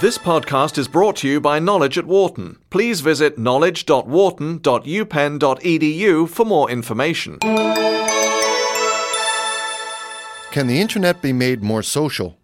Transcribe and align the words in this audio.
This 0.00 0.18
podcast 0.18 0.76
is 0.76 0.88
brought 0.88 1.16
to 1.16 1.28
you 1.28 1.40
by 1.40 1.58
Knowledge 1.58 1.96
at 1.96 2.06
Wharton. 2.06 2.58
Please 2.68 3.00
visit 3.00 3.38
knowledge.wharton.upenn.edu 3.38 6.28
for 6.28 6.44
more 6.44 6.70
information. 6.70 7.38
Can 10.50 10.66
the 10.66 10.80
internet 10.80 11.22
be 11.22 11.32
made 11.32 11.62
more 11.62 11.82
social? 11.82 12.36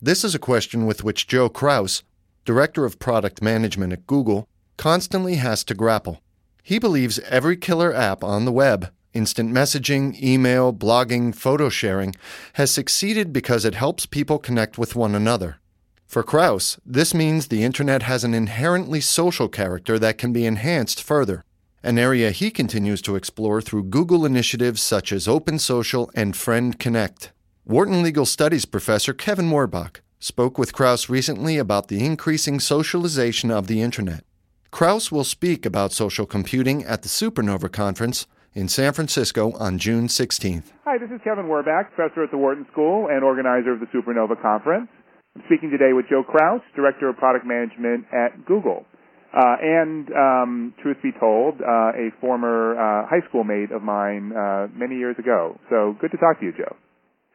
This 0.00 0.22
is 0.22 0.34
a 0.34 0.38
question 0.38 0.86
with 0.86 1.02
which 1.02 1.26
Joe 1.26 1.48
Kraus, 1.48 2.02
Director 2.44 2.84
of 2.84 2.98
Product 2.98 3.42
Management 3.42 3.92
at 3.92 4.06
Google, 4.06 4.46
constantly 4.76 5.34
has 5.34 5.64
to 5.64 5.74
grapple. 5.74 6.22
He 6.62 6.78
believes 6.78 7.18
every 7.20 7.56
killer 7.56 7.92
app 7.92 8.22
on 8.22 8.44
the 8.44 8.52
web, 8.52 8.92
instant 9.14 9.52
messaging, 9.52 10.20
email, 10.22 10.72
blogging, 10.72 11.34
photo 11.34 11.68
sharing, 11.68 12.14
has 12.54 12.70
succeeded 12.70 13.32
because 13.32 13.64
it 13.64 13.74
helps 13.74 14.06
people 14.06 14.38
connect 14.38 14.78
with 14.78 14.96
one 14.96 15.14
another. 15.14 15.58
For 16.06 16.22
Kraus, 16.22 16.78
this 16.84 17.14
means 17.14 17.46
the 17.46 17.64
internet 17.64 18.02
has 18.02 18.22
an 18.22 18.34
inherently 18.34 19.00
social 19.00 19.48
character 19.48 19.98
that 19.98 20.18
can 20.18 20.32
be 20.32 20.44
enhanced 20.44 21.02
further, 21.02 21.44
an 21.82 21.98
area 21.98 22.30
he 22.30 22.50
continues 22.50 23.02
to 23.02 23.16
explore 23.16 23.60
through 23.60 23.84
Google 23.84 24.24
initiatives 24.24 24.82
such 24.82 25.12
as 25.12 25.26
Open 25.26 25.58
Social 25.58 26.10
and 26.14 26.36
Friend 26.36 26.78
Connect. 26.78 27.32
Wharton 27.64 28.02
Legal 28.02 28.26
Studies 28.26 28.64
professor 28.64 29.12
Kevin 29.12 29.50
Werbach 29.50 30.00
spoke 30.18 30.58
with 30.58 30.72
Kraus 30.72 31.08
recently 31.08 31.58
about 31.58 31.88
the 31.88 32.04
increasing 32.04 32.60
socialization 32.60 33.50
of 33.50 33.66
the 33.66 33.80
internet. 33.82 34.24
Kraus 34.70 35.10
will 35.10 35.24
speak 35.24 35.66
about 35.66 35.92
social 35.92 36.26
computing 36.26 36.84
at 36.84 37.02
the 37.02 37.08
Supernova 37.08 37.70
Conference 37.70 38.26
in 38.54 38.68
San 38.68 38.92
Francisco 38.92 39.52
on 39.58 39.78
June 39.78 40.06
16th. 40.06 40.72
Hi, 40.84 40.98
this 40.98 41.10
is 41.10 41.20
Kevin 41.24 41.46
Werbach, 41.46 41.92
professor 41.94 42.24
at 42.24 42.30
the 42.30 42.38
Wharton 42.38 42.66
School 42.72 43.08
and 43.08 43.24
organizer 43.24 43.72
of 43.72 43.80
the 43.80 43.86
Supernova 43.86 44.40
Conference. 44.40 44.88
I'm 45.34 45.42
speaking 45.46 45.70
today 45.70 45.92
with 45.92 46.06
Joe 46.10 46.22
Kraus, 46.22 46.60
Director 46.76 47.08
of 47.08 47.16
Product 47.16 47.46
Management 47.46 48.04
at 48.12 48.44
Google. 48.44 48.84
Uh, 49.32 49.56
and 49.62 50.08
um, 50.12 50.74
truth 50.82 50.98
be 51.02 51.10
told, 51.18 51.56
uh, 51.62 51.96
a 51.96 52.12
former 52.20 52.76
uh, 52.76 53.08
high 53.08 53.26
school 53.28 53.44
mate 53.44 53.72
of 53.72 53.80
mine 53.82 54.30
uh, 54.36 54.68
many 54.76 54.96
years 54.96 55.16
ago. 55.18 55.58
So 55.70 55.96
good 56.00 56.10
to 56.10 56.18
talk 56.18 56.38
to 56.40 56.44
you, 56.44 56.52
Joe. 56.52 56.76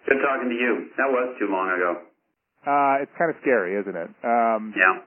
Good 0.06 0.22
talking 0.22 0.50
to 0.50 0.56
you. 0.56 0.94
That 0.98 1.10
was 1.10 1.36
too 1.40 1.50
long 1.50 1.74
ago. 1.74 1.98
Uh, 2.62 3.02
it's 3.02 3.12
kind 3.18 3.32
of 3.34 3.38
scary, 3.42 3.80
isn't 3.82 3.96
it? 3.96 4.10
Um, 4.24 4.76
Yeah. 4.78 5.02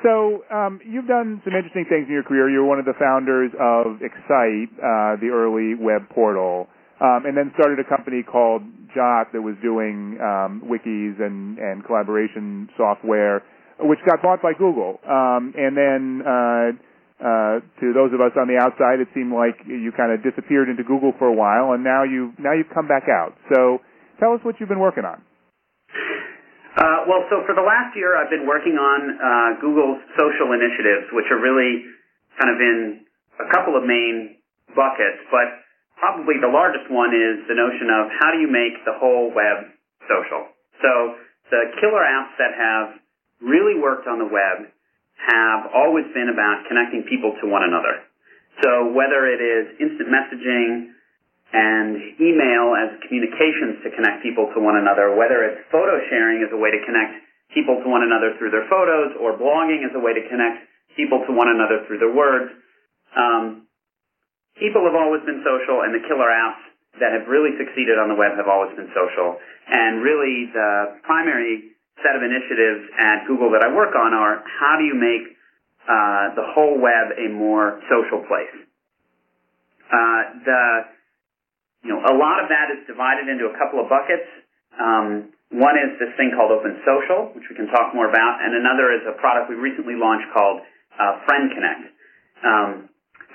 So 0.00 0.42
um, 0.48 0.80
you've 0.80 1.06
done 1.06 1.42
some 1.44 1.52
interesting 1.52 1.84
things 1.88 2.08
in 2.08 2.14
your 2.14 2.24
career. 2.24 2.48
You 2.48 2.64
were 2.64 2.70
one 2.70 2.80
of 2.80 2.86
the 2.88 2.96
founders 2.98 3.52
of 3.60 4.00
Excite, 4.00 4.72
uh, 4.80 5.20
the 5.20 5.28
early 5.28 5.76
web 5.76 6.08
portal, 6.08 6.66
um, 7.00 7.28
and 7.28 7.36
then 7.36 7.52
started 7.54 7.78
a 7.78 7.84
company 7.84 8.22
called 8.24 8.62
Jot 8.96 9.32
that 9.32 9.42
was 9.42 9.54
doing 9.62 10.16
um, 10.18 10.64
wikis 10.64 11.20
and, 11.20 11.58
and 11.58 11.84
collaboration 11.84 12.68
software, 12.76 13.44
which 13.80 13.98
got 14.08 14.22
bought 14.22 14.40
by 14.40 14.52
Google. 14.56 14.98
Um, 15.04 15.52
and 15.56 15.76
then 15.76 16.22
uh, 16.24 16.68
uh, 17.20 17.54
to 17.78 17.92
those 17.92 18.10
of 18.16 18.20
us 18.24 18.32
on 18.34 18.48
the 18.48 18.58
outside, 18.58 18.98
it 18.98 19.08
seemed 19.14 19.32
like 19.32 19.60
you 19.66 19.92
kind 19.92 20.10
of 20.10 20.24
disappeared 20.24 20.68
into 20.68 20.82
Google 20.82 21.12
for 21.18 21.28
a 21.28 21.36
while, 21.36 21.72
and 21.76 21.84
now 21.84 22.02
you 22.02 22.32
now 22.38 22.52
you've 22.52 22.72
come 22.74 22.88
back 22.88 23.06
out. 23.12 23.36
So 23.52 23.78
tell 24.18 24.32
us 24.32 24.40
what 24.42 24.56
you've 24.58 24.68
been 24.68 24.82
working 24.82 25.04
on. 25.04 25.22
Uh, 26.72 27.04
well, 27.04 27.28
so 27.28 27.44
for 27.44 27.52
the 27.52 27.64
last 27.64 27.92
year, 27.92 28.16
I've 28.16 28.32
been 28.32 28.48
working 28.48 28.80
on 28.80 29.00
uh, 29.20 29.50
Google's 29.60 30.00
social 30.16 30.56
initiatives, 30.56 31.12
which 31.12 31.28
are 31.28 31.36
really 31.36 31.84
kind 32.40 32.48
of 32.48 32.56
in 32.56 33.04
a 33.44 33.46
couple 33.52 33.76
of 33.76 33.84
main 33.84 34.40
buckets, 34.72 35.20
but 35.28 35.60
probably 36.00 36.40
the 36.40 36.48
largest 36.48 36.88
one 36.88 37.12
is 37.12 37.44
the 37.44 37.54
notion 37.54 37.92
of 37.92 38.08
how 38.16 38.32
do 38.32 38.40
you 38.40 38.48
make 38.48 38.80
the 38.88 38.96
whole 38.96 39.28
web 39.36 39.68
social. 40.08 40.48
So 40.80 41.20
the 41.52 41.76
killer 41.76 42.00
apps 42.00 42.40
that 42.40 42.56
have 42.56 42.96
really 43.44 43.76
worked 43.76 44.08
on 44.08 44.16
the 44.16 44.26
web 44.26 44.72
have 45.28 45.70
always 45.76 46.08
been 46.16 46.32
about 46.32 46.64
connecting 46.72 47.04
people 47.04 47.36
to 47.38 47.52
one 47.52 47.68
another. 47.68 48.00
So 48.64 48.96
whether 48.96 49.28
it 49.28 49.44
is 49.44 49.76
instant 49.76 50.08
messaging, 50.08 50.96
and 51.52 52.16
email 52.16 52.72
as 52.72 52.96
communications 53.04 53.84
to 53.84 53.92
connect 53.92 54.24
people 54.24 54.48
to 54.56 54.58
one 54.58 54.80
another, 54.80 55.12
whether 55.12 55.44
it's 55.44 55.60
photo 55.68 56.00
sharing 56.08 56.40
as 56.40 56.48
a 56.52 56.56
way 56.56 56.72
to 56.72 56.80
connect 56.88 57.20
people 57.52 57.76
to 57.84 57.86
one 57.88 58.00
another 58.00 58.32
through 58.40 58.48
their 58.48 58.64
photos 58.72 59.12
or 59.20 59.36
blogging 59.36 59.84
as 59.84 59.92
a 59.92 60.00
way 60.00 60.16
to 60.16 60.24
connect 60.32 60.64
people 60.96 61.20
to 61.28 61.32
one 61.32 61.52
another 61.52 61.84
through 61.84 62.00
their 62.00 62.12
words. 62.12 62.48
Um, 63.12 63.68
people 64.56 64.80
have 64.88 64.96
always 64.96 65.20
been 65.28 65.44
social 65.44 65.84
and 65.84 65.92
the 65.92 66.00
killer 66.08 66.32
apps 66.32 66.64
that 67.00 67.12
have 67.12 67.28
really 67.28 67.52
succeeded 67.60 68.00
on 68.00 68.08
the 68.08 68.16
web 68.16 68.36
have 68.36 68.48
always 68.48 68.72
been 68.76 68.88
social. 68.96 69.36
And 69.68 70.00
really 70.00 70.48
the 70.52 71.00
primary 71.04 71.76
set 72.00 72.16
of 72.16 72.24
initiatives 72.24 72.88
at 72.96 73.28
Google 73.28 73.52
that 73.52 73.60
I 73.60 73.68
work 73.68 73.92
on 73.92 74.16
are 74.16 74.40
how 74.44 74.80
do 74.80 74.84
you 74.84 74.96
make 74.96 75.36
uh, 75.84 76.32
the 76.36 76.46
whole 76.56 76.80
web 76.80 77.12
a 77.16 77.28
more 77.28 77.80
social 77.92 78.24
place? 78.24 78.56
Uh, 79.92 80.20
the 80.44 80.64
you 81.82 81.90
know, 81.90 82.00
a 82.02 82.14
lot 82.14 82.38
of 82.38 82.46
that 82.48 82.70
is 82.70 82.86
divided 82.86 83.26
into 83.26 83.50
a 83.50 83.54
couple 83.58 83.82
of 83.82 83.90
buckets. 83.90 84.26
Um, 84.78 85.34
one 85.52 85.76
is 85.76 85.98
this 86.00 86.14
thing 86.16 86.32
called 86.32 86.48
Open 86.54 86.80
Social, 86.86 87.34
which 87.36 87.44
we 87.50 87.54
can 87.58 87.68
talk 87.68 87.92
more 87.92 88.08
about, 88.08 88.40
and 88.40 88.56
another 88.56 88.94
is 88.94 89.04
a 89.04 89.12
product 89.20 89.52
we 89.52 89.58
recently 89.58 89.98
launched 89.98 90.30
called 90.32 90.64
uh, 90.96 91.20
Friend 91.28 91.50
Connect. 91.52 91.84
Um, 92.40 92.70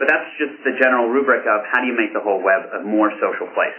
but 0.01 0.09
that's 0.09 0.29
just 0.41 0.57
the 0.65 0.73
general 0.81 1.09
rubric 1.09 1.45
of 1.45 1.65
how 1.69 1.81
do 1.81 1.87
you 1.89 1.97
make 1.97 2.13
the 2.13 2.21
whole 2.21 2.41
web 2.41 2.69
a 2.73 2.81
more 2.85 3.13
social 3.21 3.49
place. 3.53 3.77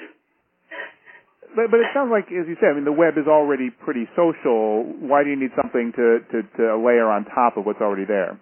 But, 1.55 1.73
but 1.73 1.81
it 1.81 1.89
sounds 1.95 2.12
like, 2.12 2.29
as 2.29 2.45
you 2.45 2.59
said, 2.61 2.71
I 2.71 2.75
mean, 2.77 2.85
the 2.85 2.95
web 2.95 3.17
is 3.17 3.27
already 3.27 3.71
pretty 3.71 4.05
social. 4.12 4.85
Why 5.00 5.25
do 5.25 5.31
you 5.31 5.39
need 5.39 5.55
something 5.56 5.95
to, 5.97 6.21
to, 6.31 6.39
to 6.61 6.65
layer 6.77 7.09
on 7.09 7.25
top 7.25 7.56
of 7.56 7.65
what's 7.65 7.81
already 7.81 8.05
there? 8.05 8.37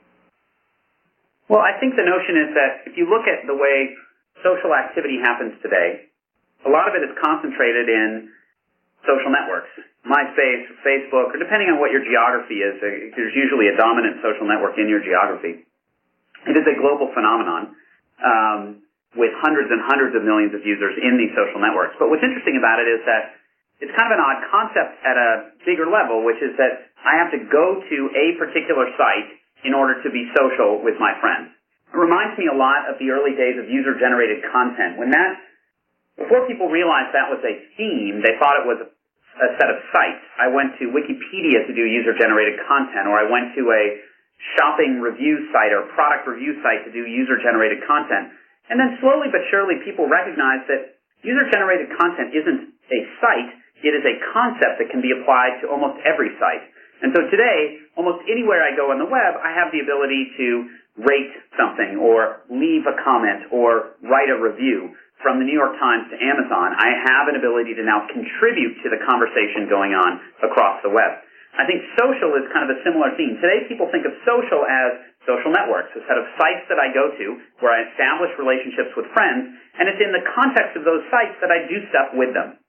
Well, 1.46 1.62
I 1.62 1.78
think 1.78 1.94
the 1.94 2.02
notion 2.02 2.34
is 2.42 2.50
that 2.58 2.72
if 2.90 2.98
you 2.98 3.06
look 3.06 3.30
at 3.30 3.46
the 3.46 3.54
way 3.54 3.94
social 4.42 4.74
activity 4.74 5.22
happens 5.22 5.54
today, 5.62 6.10
a 6.66 6.70
lot 6.70 6.90
of 6.90 6.98
it 6.98 7.06
is 7.06 7.14
concentrated 7.22 7.86
in 7.86 8.34
social 9.06 9.30
networks, 9.30 9.70
MySpace, 10.02 10.66
Facebook, 10.82 11.30
or 11.34 11.38
depending 11.38 11.70
on 11.70 11.78
what 11.78 11.94
your 11.94 12.02
geography 12.02 12.58
is, 12.58 12.74
uh, 12.82 13.14
there's 13.14 13.34
usually 13.34 13.70
a 13.70 13.76
dominant 13.78 14.18
social 14.22 14.46
network 14.46 14.74
in 14.78 14.90
your 14.90 15.02
geography. 15.02 15.62
It 16.46 16.54
is 16.58 16.66
a 16.66 16.74
global 16.78 17.10
phenomenon 17.14 17.74
um, 18.22 18.60
with 19.14 19.34
hundreds 19.42 19.70
and 19.70 19.82
hundreds 19.82 20.14
of 20.14 20.22
millions 20.22 20.54
of 20.54 20.62
users 20.62 20.94
in 20.98 21.18
these 21.18 21.34
social 21.34 21.58
networks. 21.58 21.98
But 21.98 22.10
what's 22.10 22.22
interesting 22.22 22.58
about 22.58 22.82
it 22.82 22.86
is 22.90 23.02
that 23.06 23.34
it's 23.82 23.94
kind 23.94 24.08
of 24.10 24.14
an 24.18 24.22
odd 24.22 24.40
concept 24.50 24.98
at 25.02 25.16
a 25.18 25.30
bigger 25.66 25.86
level, 25.90 26.22
which 26.22 26.38
is 26.38 26.54
that 26.58 26.90
I 27.02 27.18
have 27.18 27.30
to 27.34 27.40
go 27.50 27.82
to 27.82 27.98
a 28.14 28.26
particular 28.38 28.88
site 28.94 29.28
in 29.66 29.74
order 29.74 29.98
to 30.02 30.08
be 30.10 30.30
social 30.38 30.82
with 30.82 30.98
my 31.02 31.14
friends. 31.18 31.50
It 31.90 31.98
reminds 31.98 32.38
me 32.38 32.46
a 32.50 32.56
lot 32.56 32.88
of 32.88 32.98
the 32.98 33.10
early 33.10 33.34
days 33.34 33.58
of 33.58 33.68
user-generated 33.68 34.42
content. 34.52 34.98
When 34.98 35.10
that 35.10 35.38
before 36.16 36.48
people 36.48 36.72
realized 36.72 37.12
that 37.12 37.28
was 37.28 37.40
a 37.44 37.54
theme, 37.76 38.24
they 38.24 38.40
thought 38.40 38.64
it 38.64 38.66
was 38.66 38.80
a 38.80 39.48
set 39.60 39.68
of 39.68 39.78
sites. 39.92 40.24
I 40.40 40.48
went 40.48 40.76
to 40.80 40.88
Wikipedia 40.88 41.68
to 41.68 41.72
do 41.76 41.84
user-generated 41.84 42.56
content, 42.64 43.04
or 43.04 43.20
I 43.20 43.28
went 43.28 43.52
to 43.60 43.62
a 43.68 43.84
shopping 44.56 45.00
review 45.00 45.48
site 45.52 45.72
or 45.76 45.88
product 45.92 46.24
review 46.24 46.56
site 46.64 46.88
to 46.88 46.92
do 46.92 47.04
user-generated 47.04 47.84
content. 47.84 48.32
And 48.72 48.80
then 48.80 48.96
slowly 49.00 49.28
but 49.28 49.44
surely 49.52 49.76
people 49.84 50.08
recognized 50.08 50.68
that 50.72 50.96
user-generated 51.20 51.92
content 52.00 52.32
isn't 52.32 52.60
a 52.88 53.00
site, 53.20 53.52
it 53.84 53.92
is 53.92 54.04
a 54.08 54.16
concept 54.32 54.80
that 54.80 54.88
can 54.88 55.04
be 55.04 55.12
applied 55.12 55.60
to 55.60 55.68
almost 55.68 56.00
every 56.08 56.32
site. 56.40 56.64
And 57.04 57.12
so 57.12 57.28
today, 57.28 57.76
almost 57.92 58.24
anywhere 58.24 58.64
I 58.64 58.72
go 58.72 58.88
on 58.88 58.96
the 58.96 59.08
web, 59.08 59.36
I 59.36 59.52
have 59.52 59.68
the 59.68 59.84
ability 59.84 60.32
to 60.40 60.46
rate 60.96 61.32
something 61.60 62.00
or 62.00 62.40
leave 62.48 62.88
a 62.88 62.96
comment 63.04 63.52
or 63.52 64.00
write 64.00 64.32
a 64.32 64.40
review 64.40 64.96
from 65.26 65.42
the 65.42 65.46
New 65.50 65.58
York 65.58 65.74
Times 65.82 66.06
to 66.14 66.16
Amazon, 66.22 66.78
I 66.78 67.02
have 67.10 67.26
an 67.26 67.34
ability 67.34 67.74
to 67.74 67.82
now 67.82 68.06
contribute 68.06 68.78
to 68.86 68.94
the 68.94 69.02
conversation 69.02 69.66
going 69.66 69.90
on 69.90 70.22
across 70.46 70.78
the 70.86 70.92
web. 70.94 71.18
I 71.58 71.66
think 71.66 71.82
social 71.98 72.38
is 72.38 72.46
kind 72.54 72.62
of 72.62 72.70
a 72.70 72.78
similar 72.86 73.10
theme. 73.18 73.34
Today 73.42 73.66
people 73.66 73.90
think 73.90 74.06
of 74.06 74.14
social 74.22 74.62
as 74.62 74.94
social 75.26 75.50
networks, 75.50 75.90
a 75.98 76.06
set 76.06 76.14
of 76.14 76.30
sites 76.38 76.70
that 76.70 76.78
I 76.78 76.94
go 76.94 77.10
to 77.10 77.26
where 77.58 77.74
I 77.74 77.90
establish 77.90 78.30
relationships 78.38 78.94
with 78.94 79.10
friends, 79.18 79.50
and 79.82 79.90
it's 79.90 79.98
in 79.98 80.14
the 80.14 80.22
context 80.30 80.78
of 80.78 80.86
those 80.86 81.02
sites 81.10 81.34
that 81.42 81.50
I 81.50 81.66
do 81.66 81.82
stuff 81.90 82.14
with 82.14 82.30
them. 82.30 82.62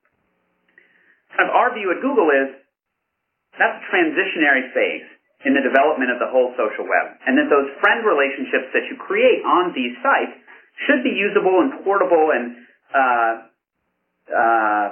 Kind 1.38 1.46
of 1.46 1.54
our 1.54 1.70
view 1.78 1.94
at 1.94 2.02
Google 2.02 2.34
is 2.34 2.58
that's 3.62 3.78
a 3.78 3.86
transitionary 3.94 4.66
phase 4.74 5.06
in 5.46 5.54
the 5.54 5.62
development 5.62 6.10
of 6.10 6.18
the 6.18 6.34
whole 6.34 6.58
social 6.58 6.90
web. 6.90 7.22
And 7.30 7.38
that 7.38 7.54
those 7.54 7.70
friend 7.86 8.02
relationships 8.02 8.74
that 8.74 8.90
you 8.90 8.98
create 8.98 9.46
on 9.46 9.78
these 9.78 9.94
sites 10.02 10.34
should 10.86 11.02
be 11.02 11.14
usable 11.16 11.66
and 11.66 11.82
portable 11.82 12.30
and 12.36 12.46
uh, 12.94 13.34
uh, 14.30 14.88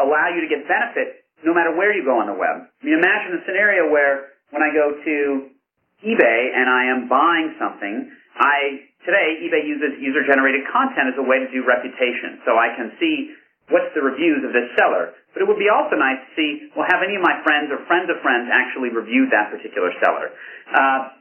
allow 0.00 0.26
you 0.32 0.40
to 0.40 0.48
get 0.48 0.64
benefit 0.64 1.26
no 1.44 1.52
matter 1.52 1.76
where 1.76 1.92
you 1.92 2.04
go 2.04 2.16
on 2.16 2.26
the 2.26 2.36
web. 2.36 2.64
I 2.64 2.80
mean, 2.80 2.96
imagine 2.96 3.36
a 3.36 3.42
scenario 3.44 3.92
where 3.92 4.32
when 4.50 4.64
I 4.64 4.72
go 4.72 4.96
to 4.96 5.16
eBay 6.00 6.40
and 6.54 6.66
I 6.68 6.88
am 6.88 7.08
buying 7.08 7.52
something, 7.60 8.08
I 8.36 8.88
today 9.04 9.44
eBay 9.44 9.64
uses 9.64 10.00
user-generated 10.00 10.64
content 10.72 11.12
as 11.12 11.16
a 11.20 11.24
way 11.24 11.44
to 11.44 11.48
do 11.52 11.64
reputation. 11.64 12.40
So 12.48 12.56
I 12.56 12.72
can 12.76 12.96
see 12.96 13.36
what's 13.68 13.90
the 13.94 14.02
reviews 14.02 14.42
of 14.46 14.54
this 14.54 14.70
seller. 14.78 15.14
But 15.34 15.44
it 15.44 15.46
would 15.46 15.60
be 15.60 15.68
also 15.68 15.98
nice 15.98 16.22
to 16.22 16.30
see, 16.38 16.50
well, 16.72 16.86
have 16.88 17.04
any 17.04 17.18
of 17.18 17.22
my 17.22 17.36
friends 17.44 17.68
or 17.68 17.82
friends 17.84 18.08
of 18.08 18.18
friends 18.24 18.48
actually 18.48 18.94
reviewed 18.94 19.28
that 19.34 19.52
particular 19.52 19.92
seller? 20.00 20.32
Uh, 20.72 21.12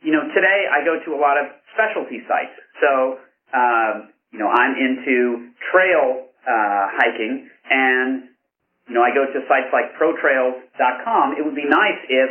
you 0.00 0.10
know, 0.10 0.24
today 0.32 0.66
I 0.66 0.82
go 0.82 0.96
to 0.98 1.10
a 1.14 1.20
lot 1.20 1.36
of 1.36 1.52
specialty 1.76 2.24
sites. 2.24 2.56
So, 2.80 3.20
um, 3.54 4.12
you 4.32 4.38
know, 4.38 4.48
I'm 4.48 4.74
into 4.78 5.50
trail 5.72 6.30
uh, 6.46 6.84
hiking, 6.94 7.50
and 7.70 8.30
you 8.88 8.94
know, 8.94 9.02
I 9.02 9.14
go 9.14 9.26
to 9.26 9.38
sites 9.46 9.70
like 9.70 9.94
ProTrails.com. 9.98 11.38
It 11.38 11.42
would 11.46 11.54
be 11.54 11.66
nice 11.66 12.00
if 12.10 12.30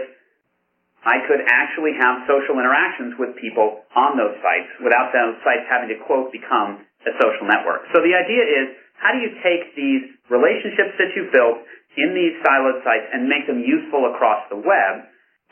I 1.08 1.24
could 1.28 1.40
actually 1.48 1.96
have 1.96 2.28
social 2.28 2.60
interactions 2.60 3.16
with 3.16 3.40
people 3.40 3.88
on 3.96 4.20
those 4.20 4.36
sites 4.44 4.68
without 4.84 5.16
those 5.16 5.40
sites 5.48 5.64
having 5.72 5.88
to 5.96 6.00
quote 6.04 6.32
become 6.36 6.84
a 7.08 7.12
social 7.16 7.48
network. 7.48 7.88
So 7.96 8.04
the 8.04 8.12
idea 8.12 8.44
is 8.44 8.76
how 9.00 9.16
do 9.16 9.24
you 9.24 9.32
take 9.40 9.72
these 9.80 10.12
relationships 10.28 11.00
that 11.00 11.16
you've 11.16 11.32
built 11.32 11.64
in 11.96 12.12
these 12.12 12.36
siloed 12.44 12.84
sites 12.84 13.08
and 13.16 13.32
make 13.32 13.48
them 13.48 13.64
useful 13.64 14.12
across 14.12 14.44
the 14.52 14.60
web? 14.60 15.08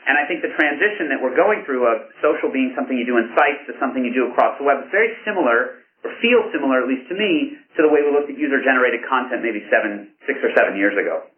And 0.08 0.16
I 0.16 0.24
think 0.24 0.40
the 0.40 0.52
transition 0.56 1.12
that 1.12 1.20
we're 1.20 1.36
going 1.36 1.68
through 1.68 1.84
of 1.84 2.08
social 2.24 2.48
being 2.48 2.72
something 2.72 2.96
you 2.96 3.04
do 3.04 3.20
in 3.20 3.28
sites 3.36 3.68
to 3.68 3.76
something 3.76 4.00
you 4.00 4.16
do 4.16 4.32
across 4.32 4.56
the 4.56 4.64
web 4.64 4.80
is 4.80 4.88
very 4.88 5.12
similar, 5.28 5.84
or 6.00 6.10
feels 6.24 6.48
similar, 6.48 6.80
at 6.80 6.88
least 6.88 7.12
to 7.12 7.14
me, 7.14 7.60
to 7.76 7.84
the 7.84 7.92
way 7.92 8.00
we 8.00 8.08
looked 8.08 8.32
at 8.32 8.40
user-generated 8.40 9.04
content 9.04 9.44
maybe 9.44 9.60
seven, 9.68 10.08
six 10.24 10.40
or 10.40 10.48
seven 10.56 10.80
years 10.80 10.96
ago. 10.96 11.28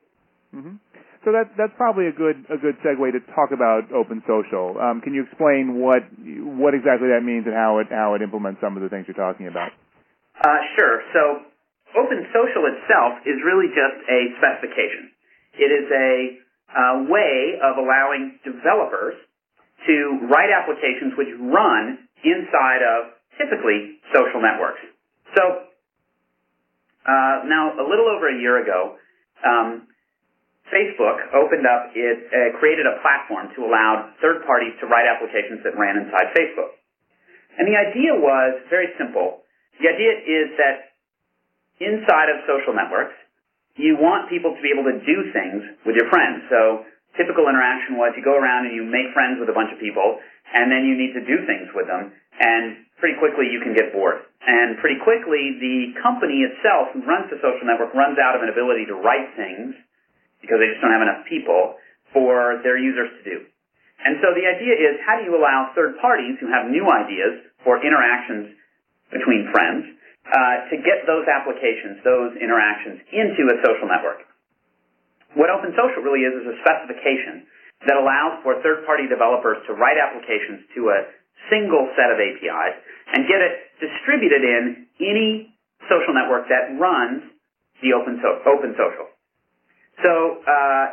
Mm-hmm. 0.55 0.79
So 1.27 1.37
that's 1.37 1.53
that's 1.59 1.77
probably 1.77 2.09
a 2.09 2.17
good 2.17 2.49
a 2.49 2.57
good 2.57 2.81
segue 2.81 3.13
to 3.13 3.21
talk 3.37 3.53
about 3.53 3.93
open 3.93 4.25
social. 4.25 4.81
Um, 4.81 5.05
can 5.05 5.13
you 5.13 5.29
explain 5.29 5.77
what 5.77 6.01
what 6.57 6.73
exactly 6.73 7.13
that 7.13 7.21
means 7.21 7.45
and 7.45 7.53
how 7.53 7.77
it 7.85 7.93
how 7.93 8.17
it 8.17 8.25
implements 8.25 8.65
some 8.65 8.73
of 8.73 8.81
the 8.81 8.89
things 8.89 9.05
you're 9.05 9.21
talking 9.21 9.45
about? 9.45 9.69
Uh, 10.41 10.61
sure. 10.81 11.05
So 11.13 11.45
Open 11.93 12.25
Social 12.33 12.65
itself 12.73 13.21
is 13.29 13.37
really 13.45 13.69
just 13.69 14.01
a 14.09 14.21
specification. 14.41 15.13
It 15.61 15.69
is 15.69 15.87
a 15.93 16.41
uh, 16.71 17.07
way 17.11 17.59
of 17.63 17.79
allowing 17.79 18.39
developers 18.45 19.15
to 19.87 20.29
write 20.31 20.51
applications 20.53 21.17
which 21.17 21.33
run 21.41 21.99
inside 22.23 22.83
of 22.85 23.17
typically 23.39 23.99
social 24.13 24.41
networks. 24.41 24.81
So 25.35 25.71
uh, 27.07 27.37
now, 27.49 27.75
a 27.81 27.85
little 27.87 28.07
over 28.07 28.29
a 28.29 28.37
year 28.37 28.63
ago, 28.63 28.97
um, 29.41 29.89
Facebook 30.69 31.19
opened 31.35 31.67
up, 31.67 31.91
it 31.97 32.19
uh, 32.31 32.59
created 32.61 32.87
a 32.87 33.01
platform 33.03 33.51
to 33.57 33.67
allow 33.67 34.13
third 34.23 34.47
parties 34.47 34.77
to 34.79 34.87
write 34.87 35.09
applications 35.09 35.65
that 35.67 35.75
ran 35.75 35.99
inside 35.99 36.31
Facebook. 36.37 36.79
And 37.59 37.67
the 37.67 37.75
idea 37.75 38.15
was 38.15 38.63
very 38.71 38.95
simple. 38.95 39.43
The 39.83 39.91
idea 39.91 40.13
is 40.23 40.47
that 40.61 40.95
inside 41.83 42.31
of 42.31 42.45
social 42.47 42.77
networks, 42.77 43.17
you 43.81 43.97
want 43.97 44.29
people 44.29 44.53
to 44.53 44.61
be 44.61 44.71
able 44.71 44.87
to 44.87 45.01
do 45.03 45.17
things 45.33 45.65
with 45.89 45.97
your 45.97 46.07
friends. 46.13 46.45
So 46.53 46.85
typical 47.17 47.49
interaction 47.49 47.97
was 47.97 48.13
you 48.15 48.23
go 48.23 48.37
around 48.37 48.69
and 48.69 48.77
you 48.77 48.85
make 48.85 49.11
friends 49.17 49.41
with 49.41 49.49
a 49.49 49.57
bunch 49.57 49.73
of 49.73 49.81
people, 49.81 50.21
and 50.53 50.71
then 50.71 50.85
you 50.87 50.95
need 50.95 51.17
to 51.17 51.25
do 51.25 51.43
things 51.47 51.73
with 51.73 51.87
them, 51.89 52.13
and 52.39 52.85
pretty 52.99 53.17
quickly 53.19 53.49
you 53.49 53.63
can 53.65 53.73
get 53.73 53.95
bored. 53.95 54.23
And 54.45 54.79
pretty 54.81 55.01
quickly 55.01 55.57
the 55.61 55.97
company 56.01 56.45
itself 56.45 56.93
who 56.93 57.05
runs 57.05 57.29
the 57.33 57.41
social 57.41 57.65
network 57.65 57.93
runs 57.97 58.21
out 58.21 58.37
of 58.37 58.45
an 58.45 58.51
ability 58.53 58.89
to 58.89 58.97
write 58.97 59.33
things 59.37 59.77
because 60.41 60.61
they 60.61 60.69
just 60.73 60.81
don't 60.81 60.93
have 60.93 61.05
enough 61.05 61.29
people 61.29 61.77
for 62.13 62.59
their 62.65 62.81
users 62.81 63.13
to 63.21 63.23
do. 63.23 63.37
And 64.01 64.17
so 64.25 64.33
the 64.33 64.49
idea 64.49 64.73
is 64.73 64.97
how 65.05 65.21
do 65.21 65.29
you 65.29 65.37
allow 65.37 65.71
third 65.77 66.01
parties 66.01 66.41
who 66.41 66.49
have 66.49 66.73
new 66.73 66.89
ideas 66.89 67.45
for 67.61 67.77
interactions 67.85 68.57
between 69.13 69.53
friends 69.53 69.85
uh, 70.31 70.71
to 70.71 70.79
get 70.81 71.05
those 71.07 71.27
applications, 71.27 72.01
those 72.07 72.39
interactions 72.39 73.03
into 73.11 73.51
a 73.51 73.57
social 73.67 73.91
network. 73.91 74.23
What 75.35 75.51
Open 75.51 75.75
Social 75.75 76.03
really 76.03 76.27
is 76.27 76.35
is 76.43 76.47
a 76.55 76.57
specification 76.63 77.47
that 77.87 77.97
allows 77.99 78.43
for 78.43 78.59
third-party 78.63 79.07
developers 79.07 79.63
to 79.67 79.75
write 79.75 79.99
applications 79.99 80.67
to 80.75 80.91
a 80.91 80.99
single 81.49 81.89
set 81.95 82.11
of 82.11 82.19
APIs 82.19 82.77
and 83.15 83.27
get 83.27 83.41
it 83.41 83.75
distributed 83.79 84.43
in 84.43 84.87
any 85.01 85.55
social 85.89 86.13
network 86.13 86.47
that 86.51 86.77
runs 86.79 87.25
the 87.83 87.95
Open, 87.97 88.21
so- 88.21 88.43
open 88.45 88.77
Social. 88.77 89.09
So, 90.05 90.45
uh, 90.45 90.87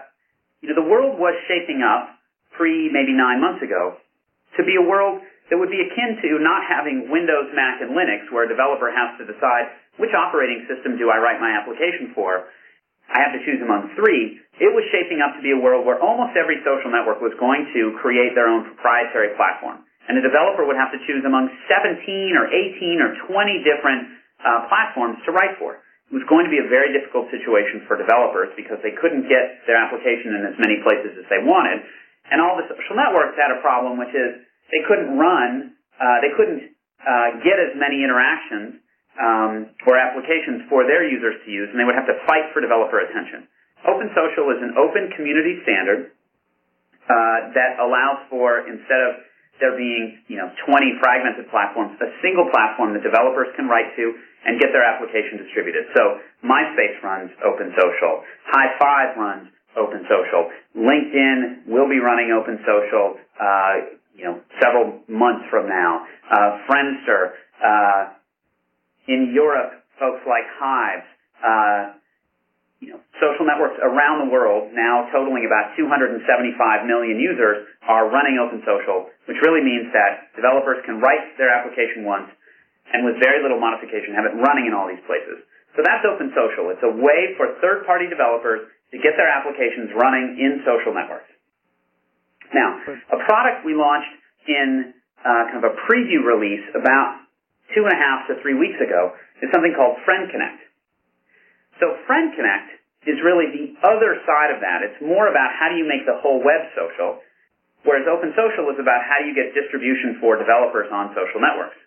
you 0.61 0.69
know, 0.69 0.77
the 0.79 0.87
world 0.87 1.19
was 1.19 1.35
shaping 1.47 1.83
up 1.83 2.15
pre 2.55 2.89
maybe 2.89 3.13
nine 3.13 3.41
months 3.41 3.61
ago 3.61 3.97
to 4.57 4.63
be 4.63 4.75
a 4.75 4.81
world 4.81 5.21
that 5.49 5.57
would 5.57 5.71
be 5.71 5.79
akin 5.79 6.19
to 6.23 6.29
not 6.43 6.67
having 6.67 7.07
Windows, 7.07 7.47
Mac, 7.55 7.79
and 7.79 7.95
Linux, 7.95 8.27
where 8.31 8.43
a 8.43 8.51
developer 8.51 8.91
has 8.91 9.15
to 9.19 9.23
decide 9.23 9.71
which 9.97 10.11
operating 10.13 10.67
system 10.67 10.99
do 10.99 11.09
I 11.09 11.17
write 11.17 11.39
my 11.39 11.55
application 11.55 12.11
for. 12.13 12.51
I 13.07 13.23
have 13.23 13.31
to 13.31 13.41
choose 13.47 13.63
among 13.63 13.95
three. 13.95 14.35
It 14.59 14.71
was 14.75 14.83
shaping 14.91 15.23
up 15.23 15.31
to 15.39 15.41
be 15.41 15.55
a 15.55 15.59
world 15.59 15.87
where 15.87 15.95
almost 16.03 16.35
every 16.35 16.59
social 16.67 16.91
network 16.91 17.23
was 17.23 17.31
going 17.39 17.63
to 17.71 17.95
create 18.03 18.35
their 18.35 18.51
own 18.51 18.67
proprietary 18.67 19.31
platform. 19.39 19.87
And 20.11 20.19
a 20.19 20.23
developer 20.23 20.67
would 20.67 20.79
have 20.79 20.91
to 20.91 20.99
choose 21.07 21.23
among 21.23 21.47
17 21.71 22.03
or 22.35 22.51
18 22.51 22.99
or 22.99 23.15
20 23.31 23.63
different 23.63 24.01
uh, 24.43 24.67
platforms 24.67 25.19
to 25.23 25.31
write 25.31 25.55
for. 25.59 25.79
It 26.07 26.15
was 26.15 26.27
going 26.31 26.47
to 26.47 26.51
be 26.51 26.63
a 26.63 26.67
very 26.71 26.95
difficult 26.95 27.27
situation 27.27 27.83
for 27.83 27.99
developers 27.99 28.51
because 28.55 28.79
they 28.79 28.95
couldn't 28.95 29.27
get 29.27 29.67
their 29.67 29.75
application 29.75 30.39
in 30.39 30.47
as 30.47 30.55
many 30.55 30.79
places 30.79 31.19
as 31.19 31.27
they 31.27 31.43
wanted. 31.43 31.83
And 32.31 32.39
all 32.39 32.55
the 32.55 32.67
social 32.67 32.95
networks 32.95 33.35
had 33.35 33.51
a 33.51 33.59
problem, 33.59 33.99
which 33.99 34.15
is 34.15 34.46
they 34.71 34.83
couldn't 34.87 35.15
run, 35.15 35.73
uh, 35.97 36.17
they 36.21 36.33
couldn't 36.35 36.75
uh, 37.01 37.39
get 37.43 37.57
as 37.57 37.75
many 37.79 38.03
interactions 38.03 38.83
um, 39.17 39.53
or 39.87 39.97
applications 39.97 40.67
for 40.69 40.85
their 40.85 41.07
users 41.07 41.39
to 41.45 41.49
use, 41.49 41.69
and 41.71 41.79
they 41.79 41.87
would 41.87 41.97
have 41.97 42.09
to 42.09 42.17
fight 42.29 42.53
for 42.53 42.61
developer 42.61 43.01
attention. 43.01 43.47
Open 43.85 44.09
Social 44.13 44.49
is 44.51 44.59
an 44.61 44.73
open 44.77 45.13
community 45.15 45.61
standard 45.63 46.11
uh, 47.07 47.53
that 47.55 47.79
allows 47.79 48.27
for 48.29 48.67
instead 48.67 49.01
of 49.07 49.23
there 49.57 49.73
being 49.73 50.21
you 50.29 50.37
know 50.37 50.49
20 50.69 51.01
fragmented 51.01 51.49
platforms, 51.49 51.97
a 51.97 52.11
single 52.21 52.45
platform 52.53 52.93
that 52.93 53.01
developers 53.01 53.49
can 53.57 53.65
write 53.65 53.89
to 53.97 54.13
and 54.45 54.61
get 54.61 54.69
their 54.69 54.85
application 54.85 55.41
distributed. 55.41 55.89
So 55.97 56.21
MySpace 56.45 57.01
runs 57.01 57.33
Open 57.41 57.73
Social, 57.73 58.21
Hi5 58.53 59.17
runs 59.17 59.49
Open 59.73 60.05
Social, 60.05 60.49
LinkedIn 60.77 61.69
will 61.69 61.89
be 61.89 61.97
running 61.97 62.33
Open 62.33 62.61
Social. 62.65 63.17
Uh, 63.37 63.97
you 64.17 64.25
know, 64.25 64.41
several 64.57 65.05
months 65.05 65.45
from 65.53 65.69
now. 65.69 66.03
Uh, 66.25 66.65
Friendster, 66.65 67.37
uh, 67.61 68.01
in 69.07 69.31
Europe, 69.31 69.85
folks 70.01 70.25
like 70.25 70.43
Hyves, 70.57 71.07
uh, 71.39 71.81
you 72.81 72.93
know, 72.93 73.01
social 73.17 73.45
networks 73.45 73.77
around 73.81 74.25
the 74.25 74.29
world, 74.29 74.69
now 74.73 75.09
totaling 75.09 75.45
about 75.45 75.73
275 75.77 76.21
million 76.85 77.17
users, 77.17 77.65
are 77.85 78.09
running 78.09 78.37
open 78.37 78.61
social, 78.65 79.09
which 79.25 79.37
really 79.41 79.61
means 79.65 79.89
that 79.93 80.33
developers 80.37 80.81
can 80.85 81.01
write 81.01 81.33
their 81.41 81.49
application 81.49 82.05
once 82.05 82.29
and 82.93 83.05
with 83.05 83.17
very 83.21 83.41
little 83.41 83.59
modification 83.59 84.13
have 84.13 84.29
it 84.29 84.35
running 84.37 84.69
in 84.69 84.73
all 84.77 84.85
these 84.85 85.01
places. 85.09 85.41
So 85.75 85.85
that's 85.85 86.05
open 86.05 86.33
social. 86.33 86.69
It's 86.73 86.81
a 86.85 86.93
way 86.93 87.33
for 87.37 87.57
third-party 87.61 88.09
developers 88.09 88.69
to 88.93 88.97
get 88.97 89.17
their 89.17 89.29
applications 89.29 89.93
running 89.97 90.37
in 90.39 90.63
social 90.65 90.93
networks. 90.93 91.29
Now, 92.55 92.79
a 93.11 93.19
product 93.27 93.67
we 93.67 93.75
launched 93.75 94.09
in 94.47 94.95
uh, 95.21 95.43
kind 95.51 95.59
of 95.61 95.67
a 95.67 95.75
preview 95.85 96.23
release 96.23 96.63
about 96.73 97.27
two 97.75 97.83
and 97.83 97.91
a 97.91 97.99
half 97.99 98.27
to 98.31 98.39
three 98.41 98.55
weeks 98.55 98.79
ago 98.79 99.11
is 99.43 99.51
something 99.51 99.75
called 99.75 99.99
Friend 100.07 100.31
Connect. 100.31 100.61
So 101.83 101.93
Friend 102.07 102.33
Connect 102.33 102.73
is 103.05 103.19
really 103.21 103.51
the 103.53 103.67
other 103.85 104.17
side 104.25 104.51
of 104.51 104.59
that. 104.63 104.83
It's 104.83 104.99
more 105.03 105.29
about 105.29 105.53
how 105.53 105.69
do 105.69 105.77
you 105.77 105.87
make 105.87 106.07
the 106.07 106.17
whole 106.19 106.41
web 106.41 106.67
social, 106.73 107.21
whereas 107.83 108.07
Open 108.09 108.33
Social 108.33 108.67
is 108.73 108.79
about 108.79 109.03
how 109.05 109.21
do 109.21 109.29
you 109.29 109.35
get 109.35 109.53
distribution 109.53 110.17
for 110.19 110.39
developers 110.39 110.89
on 110.91 111.13
social 111.13 111.39
networks. 111.39 111.77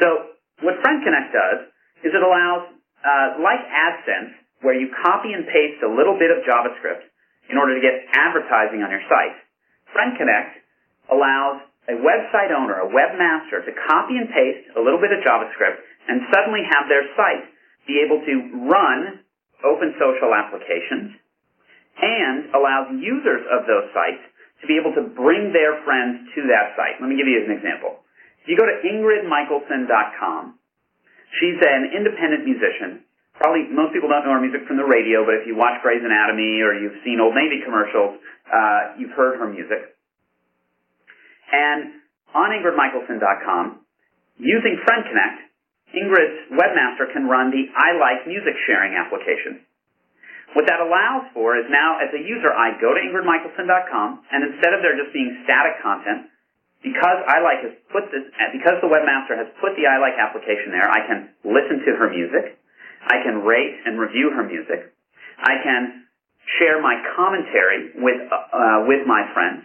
So 0.00 0.36
what 0.64 0.80
Friend 0.80 0.98
Connect 1.04 1.30
does 1.32 1.58
is 2.02 2.10
it 2.12 2.22
allows, 2.22 2.72
uh, 3.04 3.28
like 3.40 3.62
AdSense, 3.62 4.34
where 4.62 4.78
you 4.78 4.90
copy 5.02 5.34
and 5.34 5.46
paste 5.46 5.82
a 5.82 5.90
little 5.90 6.14
bit 6.18 6.30
of 6.30 6.42
JavaScript 6.46 7.06
in 7.50 7.58
order 7.58 7.74
to 7.74 7.82
get 7.82 8.06
advertising 8.14 8.82
on 8.82 8.90
your 8.90 9.02
site. 9.10 9.36
Friend 9.90 10.14
Connect 10.16 10.61
allows 11.12 11.60
a 11.92 11.96
website 12.00 12.48
owner, 12.48 12.80
a 12.80 12.88
webmaster, 12.88 13.60
to 13.60 13.72
copy 13.86 14.16
and 14.16 14.32
paste 14.32 14.72
a 14.74 14.80
little 14.80 14.98
bit 14.98 15.12
of 15.12 15.20
JavaScript 15.20 15.84
and 16.08 16.24
suddenly 16.32 16.64
have 16.64 16.88
their 16.88 17.04
site 17.14 17.44
be 17.84 18.00
able 18.00 18.24
to 18.24 18.34
run 18.70 19.20
open 19.66 19.92
social 20.00 20.32
applications 20.32 21.12
and 22.00 22.54
allows 22.56 22.88
users 22.96 23.44
of 23.52 23.68
those 23.68 23.90
sites 23.92 24.24
to 24.62 24.70
be 24.70 24.78
able 24.78 24.94
to 24.94 25.12
bring 25.12 25.52
their 25.52 25.82
friends 25.84 26.24
to 26.34 26.46
that 26.48 26.72
site. 26.78 26.96
Let 27.02 27.10
me 27.10 27.18
give 27.18 27.26
you 27.28 27.42
an 27.44 27.52
example. 27.52 28.00
If 28.42 28.50
you 28.50 28.56
go 28.56 28.66
to 28.66 28.78
ingridmichaelson.com, 28.82 30.58
she's 31.38 31.58
an 31.60 31.92
independent 31.94 32.46
musician 32.46 33.04
probably 33.42 33.66
most 33.74 33.90
people 33.90 34.06
don't 34.06 34.22
know 34.22 34.38
her 34.38 34.40
music 34.40 34.62
from 34.70 34.76
the 34.76 34.86
radio, 34.86 35.26
but 35.26 35.34
if 35.34 35.50
you 35.50 35.58
watch 35.58 35.82
Grey's 35.82 36.04
Anatomy 36.04 36.62
or 36.62 36.78
you've 36.78 37.02
seen 37.02 37.18
Old 37.18 37.34
Navy 37.34 37.58
commercials, 37.64 38.22
uh, 38.46 38.94
you've 38.94 39.10
heard 39.18 39.42
her 39.42 39.50
music. 39.50 39.91
And 41.52 42.00
on 42.32 42.48
IngridMichaelson.com, 42.56 43.64
using 44.40 44.80
Friend 44.88 45.02
Connect, 45.04 45.38
Ingrid's 45.92 46.48
webmaster 46.56 47.12
can 47.12 47.28
run 47.28 47.52
the 47.52 47.68
iLike 47.68 48.24
Music 48.26 48.56
sharing 48.64 48.96
application. 48.96 49.60
What 50.56 50.68
that 50.68 50.80
allows 50.80 51.32
for 51.32 51.56
is 51.56 51.64
now, 51.68 51.96
as 52.00 52.12
a 52.12 52.20
user, 52.20 52.52
I 52.52 52.76
go 52.76 52.92
to 52.92 53.00
ingridmichaelson.com, 53.00 54.08
and 54.32 54.52
instead 54.52 54.76
of 54.76 54.84
there 54.84 54.96
just 54.96 55.12
being 55.12 55.44
static 55.44 55.80
content, 55.80 56.28
because 56.84 57.24
iLike 57.24 57.62
has 57.64 57.74
put 57.88 58.08
this, 58.12 58.28
because 58.52 58.76
the 58.84 58.90
webmaster 58.90 59.32
has 59.32 59.48
put 59.64 59.72
the 59.80 59.88
iLike 59.88 60.16
application 60.20 60.72
there, 60.72 60.88
I 60.88 61.00
can 61.08 61.32
listen 61.40 61.80
to 61.88 61.90
her 61.96 62.12
music, 62.12 62.60
I 63.00 63.24
can 63.24 63.44
rate 63.48 63.80
and 63.88 63.96
review 63.96 64.32
her 64.36 64.44
music, 64.44 64.92
I 65.40 65.56
can 65.64 66.04
share 66.60 66.82
my 66.84 67.00
commentary 67.16 67.96
with 67.96 68.20
uh, 68.28 68.84
with 68.84 69.08
my 69.08 69.24
friends, 69.32 69.64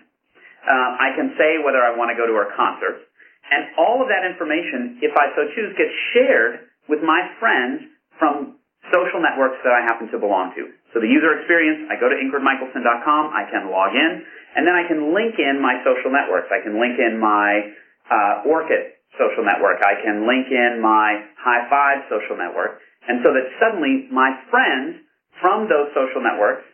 uh, 0.67 0.89
I 0.99 1.15
can 1.15 1.33
say 1.39 1.63
whether 1.63 1.79
I 1.79 1.95
want 1.95 2.11
to 2.11 2.17
go 2.19 2.27
to 2.27 2.35
her 2.35 2.51
concerts, 2.53 3.01
and 3.47 3.71
all 3.79 4.03
of 4.03 4.11
that 4.11 4.27
information, 4.27 4.99
if 4.99 5.15
I 5.15 5.31
so 5.33 5.47
choose, 5.55 5.71
gets 5.79 5.95
shared 6.11 6.67
with 6.91 6.99
my 6.99 7.23
friends 7.39 7.87
from 8.19 8.59
social 8.91 9.23
networks 9.23 9.59
that 9.63 9.71
I 9.71 9.83
happen 9.87 10.11
to 10.11 10.19
belong 10.19 10.51
to. 10.59 10.67
So 10.91 10.99
the 10.99 11.07
user 11.07 11.39
experience, 11.39 11.87
I 11.87 11.95
go 11.99 12.11
to 12.11 12.15
ingridmichaelson.com, 12.15 13.23
I 13.31 13.47
can 13.47 13.71
log 13.71 13.95
in, 13.95 14.23
and 14.55 14.67
then 14.67 14.75
I 14.75 14.87
can 14.87 15.15
link 15.15 15.39
in 15.39 15.59
my 15.59 15.79
social 15.83 16.11
networks. 16.11 16.51
I 16.51 16.63
can 16.63 16.79
link 16.79 16.99
in 16.99 17.19
my 17.19 17.71
uh, 18.07 18.47
Orkut 18.47 18.97
social 19.15 19.43
network. 19.43 19.79
I 19.83 19.99
can 20.03 20.27
link 20.27 20.47
in 20.51 20.79
my 20.79 21.23
Hi5 21.39 22.09
social 22.09 22.35
network. 22.35 22.79
And 23.07 23.23
so 23.23 23.31
that 23.31 23.45
suddenly 23.59 24.07
my 24.11 24.35
friends 24.51 24.99
from 25.39 25.69
those 25.69 25.91
social 25.95 26.19
networks 26.19 26.65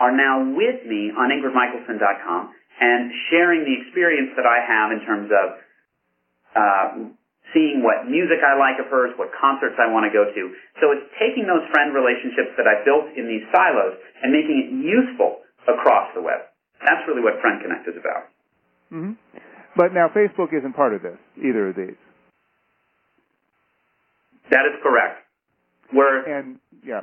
are 0.00 0.12
now 0.12 0.44
with 0.44 0.84
me 0.84 1.10
on 1.12 1.32
ingridmichaelson.com 1.32 2.52
and 2.80 3.12
sharing 3.30 3.64
the 3.64 3.74
experience 3.84 4.36
that 4.36 4.44
I 4.44 4.60
have 4.60 4.88
in 4.92 5.00
terms 5.04 5.28
of 5.32 5.46
uh, 6.56 6.88
seeing 7.54 7.80
what 7.80 8.04
music 8.08 8.44
I 8.44 8.58
like 8.58 8.76
of 8.82 8.90
hers, 8.92 9.16
what 9.16 9.32
concerts 9.32 9.80
I 9.80 9.88
want 9.88 10.04
to 10.04 10.12
go 10.12 10.28
to. 10.28 10.42
So 10.82 10.92
it's 10.92 11.08
taking 11.16 11.48
those 11.48 11.64
friend 11.72 11.96
relationships 11.96 12.52
that 12.60 12.68
I 12.68 12.84
built 12.84 13.12
in 13.16 13.24
these 13.28 13.44
silos 13.48 13.96
and 14.20 14.28
making 14.32 14.56
it 14.60 14.68
useful 14.76 15.40
across 15.64 16.12
the 16.12 16.20
web. 16.20 16.52
That's 16.84 17.02
really 17.08 17.22
what 17.24 17.40
Friend 17.40 17.60
Connect 17.62 17.88
is 17.88 17.96
about. 17.96 18.28
Mm-hmm. 18.92 19.16
But 19.76 19.92
now 19.92 20.08
Facebook 20.08 20.52
isn't 20.56 20.74
part 20.74 20.94
of 20.94 21.02
this, 21.02 21.18
either 21.36 21.68
of 21.68 21.76
these. 21.76 21.98
That 24.50 24.64
is 24.68 24.78
correct. 24.82 25.24
We're 25.92 26.22
and 26.26 26.58
yeah. 26.84 27.02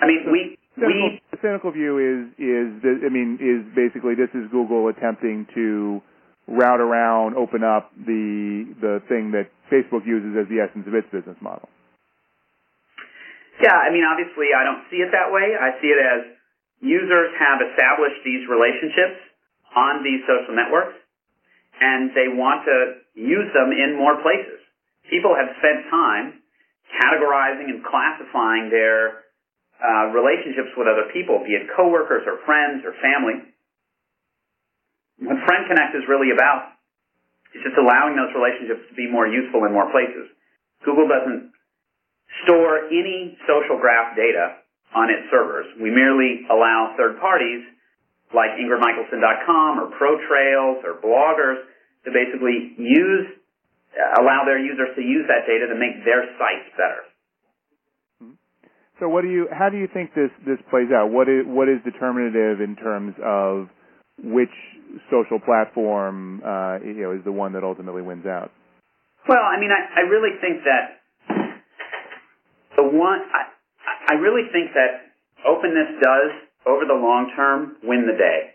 I 0.00 0.06
mean, 0.06 0.28
we 0.30 0.58
cynical, 0.76 1.10
we 1.10 1.22
the 1.30 1.38
cynical 1.42 1.70
view 1.72 1.98
is 1.98 2.32
is 2.38 2.68
I 3.04 3.10
mean 3.12 3.38
is 3.40 3.62
basically 3.74 4.14
this 4.14 4.30
is 4.34 4.50
Google 4.50 4.88
attempting 4.88 5.46
to 5.54 6.00
route 6.48 6.80
around, 6.80 7.36
open 7.36 7.62
up 7.62 7.92
the 7.94 8.66
the 8.80 9.02
thing 9.08 9.32
that 9.32 9.48
Facebook 9.70 10.06
uses 10.06 10.36
as 10.36 10.48
the 10.48 10.60
essence 10.60 10.86
of 10.86 10.94
its 10.94 11.06
business 11.12 11.36
model. 11.40 11.68
Yeah, 13.62 13.76
I 13.76 13.92
mean, 13.92 14.02
obviously, 14.02 14.50
I 14.56 14.64
don't 14.64 14.82
see 14.90 15.04
it 15.04 15.12
that 15.12 15.30
way. 15.30 15.54
I 15.54 15.76
see 15.78 15.92
it 15.92 16.00
as 16.00 16.20
users 16.82 17.30
have 17.38 17.62
established 17.62 18.18
these 18.26 18.42
relationships 18.50 19.22
on 19.76 20.02
these 20.02 20.24
social 20.26 20.56
networks, 20.56 20.98
and 21.78 22.10
they 22.16 22.26
want 22.32 22.66
to 22.66 22.76
use 23.14 23.48
them 23.54 23.70
in 23.70 23.94
more 23.94 24.18
places. 24.18 24.58
People 25.06 25.36
have 25.36 25.52
spent 25.62 25.86
time 25.92 26.42
categorizing 26.90 27.70
and 27.70 27.84
classifying 27.86 28.68
their 28.68 29.21
uh, 29.82 30.14
relationships 30.14 30.70
with 30.78 30.86
other 30.86 31.10
people, 31.10 31.42
be 31.42 31.58
it 31.58 31.66
coworkers 31.74 32.22
or 32.30 32.38
friends 32.46 32.86
or 32.86 32.94
family, 33.02 33.42
what 35.18 35.38
Friend 35.42 35.62
Connect 35.66 35.94
is 35.98 36.06
really 36.06 36.30
about 36.30 36.78
is 37.54 37.60
just 37.66 37.76
allowing 37.76 38.16
those 38.16 38.32
relationships 38.32 38.86
to 38.88 38.94
be 38.94 39.10
more 39.10 39.26
useful 39.26 39.66
in 39.66 39.74
more 39.74 39.90
places. 39.90 40.30
Google 40.86 41.06
doesn't 41.06 41.52
store 42.44 42.88
any 42.88 43.36
social 43.44 43.76
graph 43.78 44.16
data 44.16 44.62
on 44.94 45.10
its 45.10 45.28
servers. 45.30 45.66
We 45.78 45.90
merely 45.90 46.48
allow 46.48 46.94
third 46.96 47.20
parties 47.20 47.62
like 48.32 48.56
ingridmichaelson.com 48.56 49.78
or 49.78 49.92
ProTrails 49.92 50.80
or 50.84 50.96
bloggers 51.04 51.60
to 52.04 52.10
basically 52.10 52.72
use, 52.80 53.28
allow 54.18 54.42
their 54.48 54.58
users 54.58 54.88
to 54.96 55.02
use 55.02 55.28
that 55.28 55.44
data 55.46 55.68
to 55.68 55.76
make 55.76 56.00
their 56.04 56.24
sites 56.40 56.72
better. 56.74 57.11
So 59.02 59.10
what 59.10 59.26
do 59.26 59.30
you, 59.34 59.50
how 59.50 59.66
do 59.66 59.82
you 59.82 59.90
think 59.90 60.14
this, 60.14 60.30
this 60.46 60.62
plays 60.70 60.94
out? 60.94 61.10
What 61.10 61.26
is, 61.26 61.42
what 61.42 61.66
is 61.66 61.82
determinative 61.82 62.62
in 62.62 62.78
terms 62.78 63.18
of 63.18 63.66
which 64.22 64.54
social 65.10 65.42
platform 65.42 66.38
uh, 66.46 66.78
you 66.78 67.02
know 67.02 67.10
is 67.10 67.18
the 67.26 67.34
one 67.34 67.58
that 67.58 67.66
ultimately 67.66 67.98
wins 67.98 68.30
out? 68.30 68.54
Well, 69.26 69.42
I 69.42 69.58
mean, 69.58 69.74
I, 69.74 69.82
I 69.98 70.02
really 70.06 70.38
think 70.38 70.62
that 70.62 71.02
the 72.78 72.86
one 72.86 73.26
I, 73.26 74.14
I 74.14 74.22
really 74.22 74.46
think 74.54 74.70
that 74.78 75.10
openness 75.50 75.98
does 75.98 76.30
over 76.62 76.86
the 76.86 76.94
long 76.94 77.32
term 77.34 77.82
win 77.82 78.06
the 78.06 78.14
day. 78.14 78.54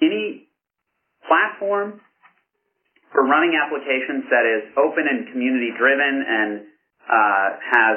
Any 0.00 0.48
platform 1.28 2.00
for 3.12 3.28
running 3.28 3.52
applications 3.52 4.24
that 4.32 4.48
is 4.48 4.72
open 4.80 5.04
and 5.04 5.28
community 5.28 5.76
driven 5.76 6.24
and 6.24 6.64
uh, 7.04 7.48
has 7.68 7.96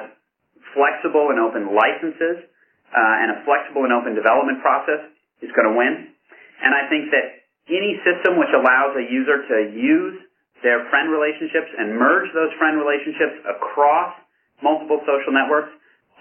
flexible 0.74 1.30
and 1.32 1.40
open 1.40 1.72
licenses 1.74 2.46
uh, 2.94 3.22
and 3.24 3.34
a 3.34 3.38
flexible 3.46 3.86
and 3.86 3.94
open 3.94 4.14
development 4.14 4.62
process 4.62 5.10
is 5.42 5.50
going 5.54 5.70
to 5.70 5.76
win. 5.78 6.14
And 6.62 6.72
I 6.74 6.90
think 6.90 7.10
that 7.14 7.46
any 7.72 7.98
system 8.04 8.38
which 8.38 8.52
allows 8.52 8.94
a 9.00 9.06
user 9.08 9.42
to 9.42 9.58
use 9.72 10.20
their 10.62 10.88
friend 10.92 11.12
relationships 11.12 11.70
and 11.76 11.96
merge 11.96 12.32
those 12.32 12.52
friend 12.60 12.80
relationships 12.80 13.40
across 13.48 14.16
multiple 14.64 15.04
social 15.04 15.36
networks 15.36 15.72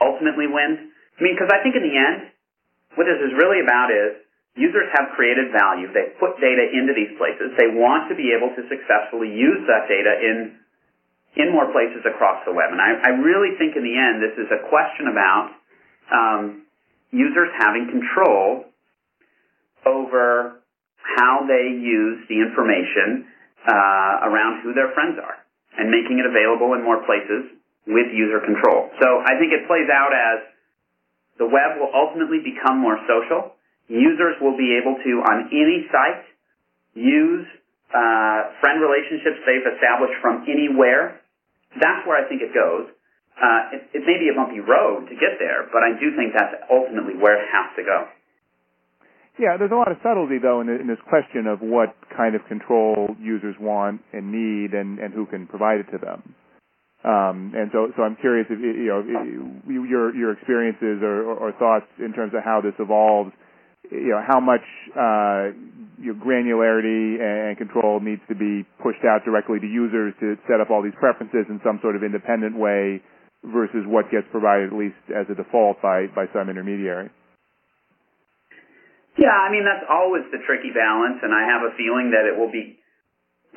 ultimately 0.03 0.51
wins. 0.51 0.91
I 1.15 1.21
mean, 1.23 1.39
because 1.39 1.51
I 1.55 1.63
think 1.63 1.79
in 1.79 1.85
the 1.87 1.95
end, 1.95 2.33
what 2.99 3.07
this 3.07 3.23
is 3.23 3.33
really 3.39 3.63
about 3.63 3.95
is 3.95 4.23
users 4.59 4.91
have 4.99 5.15
created 5.15 5.55
value. 5.55 5.89
They 5.95 6.13
put 6.19 6.37
data 6.43 6.67
into 6.75 6.93
these 6.93 7.15
places. 7.17 7.55
They 7.57 7.71
want 7.73 8.11
to 8.11 8.15
be 8.19 8.35
able 8.35 8.53
to 8.53 8.63
successfully 8.69 9.31
use 9.31 9.63
that 9.71 9.89
data 9.89 10.13
in 10.21 10.62
in 11.37 11.53
more 11.53 11.71
places 11.73 12.05
across 12.05 12.45
the 12.45 12.53
web. 12.53 12.73
And 12.73 12.81
I, 12.81 13.09
I 13.09 13.11
really 13.21 13.57
think 13.57 13.77
in 13.77 13.83
the 13.83 13.97
end, 13.97 14.21
this 14.21 14.37
is 14.37 14.49
a 14.53 14.61
question 14.69 15.09
about 15.09 15.45
um, 16.13 16.43
users 17.11 17.49
having 17.57 17.89
control 17.89 18.69
over 19.87 20.61
how 21.01 21.45
they 21.49 21.73
use 21.73 22.23
the 22.29 22.39
information 22.39 23.27
uh, 23.67 24.29
around 24.29 24.63
who 24.63 24.75
their 24.75 24.93
friends 24.93 25.19
are 25.19 25.41
and 25.79 25.89
making 25.89 26.21
it 26.21 26.27
available 26.29 26.75
in 26.77 26.85
more 26.85 27.01
places 27.09 27.49
with 27.89 28.13
user 28.13 28.39
control. 28.45 28.93
So 29.01 29.09
I 29.25 29.41
think 29.41 29.51
it 29.51 29.67
plays 29.67 29.89
out 29.89 30.13
as 30.13 30.53
the 31.41 31.49
web 31.49 31.81
will 31.81 31.91
ultimately 31.91 32.45
become 32.45 32.79
more 32.79 33.01
social. 33.09 33.57
Users 33.89 34.37
will 34.41 34.57
be 34.57 34.79
able 34.79 35.01
to, 35.01 35.13
on 35.27 35.49
any 35.51 35.89
site, 35.91 36.23
use 36.95 37.49
uh, 37.91 38.53
friend 38.61 38.81
relationships 38.81 39.43
they've 39.45 39.67
established 39.75 40.17
from 40.21 40.45
anywhere. 40.47 41.21
That's 41.81 42.07
where 42.07 42.19
I 42.21 42.29
think 42.29 42.43
it 42.43 42.53
goes. 42.53 42.91
Uh, 43.33 43.77
it, 43.77 43.83
it 43.97 44.03
may 44.05 44.21
be 44.21 44.29
a 44.29 44.37
bumpy 44.37 44.61
road 44.61 45.09
to 45.09 45.15
get 45.17 45.41
there, 45.41 45.65
but 45.73 45.81
I 45.81 45.97
do 45.97 46.13
think 46.15 46.37
that's 46.37 46.53
ultimately 46.69 47.17
where 47.17 47.41
it 47.41 47.49
has 47.49 47.73
to 47.77 47.83
go. 47.83 47.99
Yeah, 49.41 49.57
there's 49.57 49.73
a 49.73 49.81
lot 49.81 49.91
of 49.91 49.97
subtlety 50.05 50.37
though 50.37 50.61
in, 50.61 50.69
in 50.69 50.87
this 50.87 51.01
question 51.09 51.49
of 51.49 51.65
what 51.65 51.97
kind 52.15 52.37
of 52.37 52.45
control 52.47 53.17
users 53.19 53.57
want 53.59 54.03
and 54.13 54.31
need, 54.31 54.77
and, 54.77 54.99
and 54.99 55.15
who 55.15 55.25
can 55.25 55.47
provide 55.47 55.81
it 55.81 55.89
to 55.93 55.99
them. 55.99 56.37
Um, 57.03 57.53
and 57.57 57.71
so, 57.73 57.91
so 57.97 58.05
I'm 58.05 58.15
curious 58.17 58.47
if 58.49 58.61
you 58.61 58.87
know 58.87 59.03
your 59.67 60.15
your 60.15 60.33
experiences 60.33 61.03
or, 61.03 61.25
or 61.25 61.51
thoughts 61.59 61.87
in 61.99 62.13
terms 62.13 62.33
of 62.35 62.45
how 62.45 62.61
this 62.61 62.75
evolves. 62.79 63.33
You 63.93 64.17
know, 64.17 64.25
how 64.25 64.41
much 64.41 64.65
uh, 64.97 65.53
your 66.01 66.17
granularity 66.17 67.21
and 67.21 67.61
control 67.61 68.01
needs 68.01 68.25
to 68.33 68.35
be 68.35 68.65
pushed 68.81 69.05
out 69.05 69.21
directly 69.29 69.61
to 69.61 69.69
users 69.69 70.17
to 70.25 70.41
set 70.49 70.65
up 70.65 70.73
all 70.73 70.81
these 70.81 70.97
preferences 70.97 71.45
in 71.53 71.61
some 71.61 71.79
sort 71.85 71.95
of 71.95 72.03
independent 72.03 72.57
way, 72.57 73.05
versus 73.45 73.83
what 73.91 74.07
gets 74.11 74.27
provided 74.31 74.71
at 74.71 74.77
least 74.79 74.99
as 75.11 75.27
a 75.27 75.35
default 75.35 75.83
by 75.83 76.07
by 76.15 76.31
some 76.31 76.47
intermediary. 76.47 77.11
Yeah, 79.19 79.35
I 79.35 79.53
mean 79.53 79.67
that's 79.67 79.85
always 79.91 80.25
the 80.33 80.41
tricky 80.47 80.73
balance, 80.73 81.21
and 81.21 81.35
I 81.35 81.45
have 81.45 81.67
a 81.67 81.75
feeling 81.77 82.15
that 82.15 82.25
it 82.25 82.39
will 82.39 82.51
be 82.51 82.79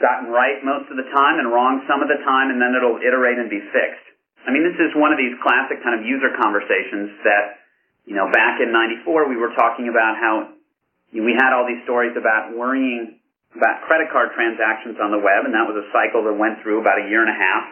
gotten 0.02 0.28
right 0.34 0.60
most 0.66 0.92
of 0.92 1.00
the 1.00 1.08
time 1.16 1.40
and 1.40 1.48
wrong 1.54 1.86
some 1.88 2.04
of 2.04 2.12
the 2.12 2.20
time, 2.28 2.52
and 2.52 2.60
then 2.60 2.76
it'll 2.76 3.00
iterate 3.00 3.40
and 3.40 3.48
be 3.48 3.64
fixed. 3.72 4.04
I 4.44 4.52
mean, 4.52 4.68
this 4.68 4.76
is 4.78 4.92
one 5.00 5.16
of 5.16 5.18
these 5.18 5.34
classic 5.40 5.80
kind 5.82 5.96
of 5.96 6.06
user 6.06 6.30
conversations 6.38 7.16
that, 7.24 7.65
you 8.06 8.16
know, 8.16 8.30
back 8.32 8.62
in 8.62 8.72
'94 8.72 9.28
we 9.28 9.38
were 9.38 9.54
talking 9.54 9.90
about 9.90 10.18
how 10.18 10.54
we 11.12 11.34
had 11.34 11.54
all 11.54 11.66
these 11.66 11.84
stories 11.84 12.14
about 12.18 12.54
worrying 12.56 13.20
about 13.56 13.84
credit 13.88 14.12
card 14.12 14.36
transactions 14.36 15.00
on 15.00 15.12
the 15.12 15.22
web, 15.22 15.48
and 15.48 15.54
that 15.56 15.64
was 15.64 15.80
a 15.80 15.88
cycle 15.96 16.24
that 16.28 16.36
went 16.36 16.60
through 16.62 16.82
about 16.82 17.00
a 17.00 17.08
year 17.08 17.24
and 17.24 17.32
a 17.32 17.40
half 17.40 17.66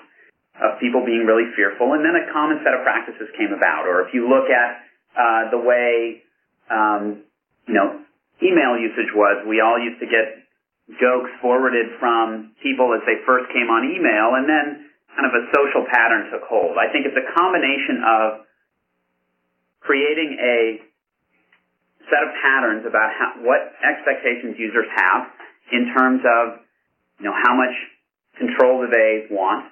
of 0.64 0.80
people 0.80 1.04
being 1.04 1.28
really 1.28 1.50
fearful, 1.58 1.94
and 1.94 2.06
then 2.06 2.16
a 2.16 2.32
common 2.32 2.62
set 2.64 2.72
of 2.72 2.86
practices 2.88 3.28
came 3.36 3.52
about. 3.52 3.84
Or 3.84 4.08
if 4.08 4.14
you 4.14 4.30
look 4.30 4.48
at 4.48 4.80
uh, 5.14 5.52
the 5.52 5.60
way 5.60 6.24
um, 6.70 7.24
you 7.68 7.74
know, 7.74 8.00
email 8.42 8.76
usage 8.80 9.12
was. 9.16 9.44
We 9.48 9.60
all 9.60 9.80
used 9.80 10.00
to 10.00 10.08
get 10.08 10.44
jokes 11.00 11.32
forwarded 11.40 11.96
from 12.00 12.56
people 12.60 12.92
as 12.92 13.02
they 13.08 13.24
first 13.24 13.48
came 13.52 13.72
on 13.72 13.88
email, 13.88 14.36
and 14.36 14.46
then 14.48 14.90
kind 15.16 15.28
of 15.28 15.34
a 15.34 15.44
social 15.56 15.86
pattern 15.88 16.32
took 16.32 16.44
hold. 16.48 16.76
I 16.76 16.92
think 16.92 17.08
it's 17.08 17.16
a 17.16 17.28
combination 17.38 18.04
of 18.04 18.26
creating 19.84 20.40
a 20.40 20.80
set 22.08 22.24
of 22.24 22.32
patterns 22.44 22.84
about 22.88 23.12
how, 23.16 23.40
what 23.44 23.60
expectations 23.84 24.56
users 24.60 24.88
have 24.96 25.32
in 25.72 25.92
terms 25.96 26.22
of, 26.24 26.60
you 27.20 27.26
know, 27.28 27.36
how 27.36 27.56
much 27.56 27.76
control 28.38 28.84
do 28.84 28.88
they 28.92 29.28
want. 29.32 29.72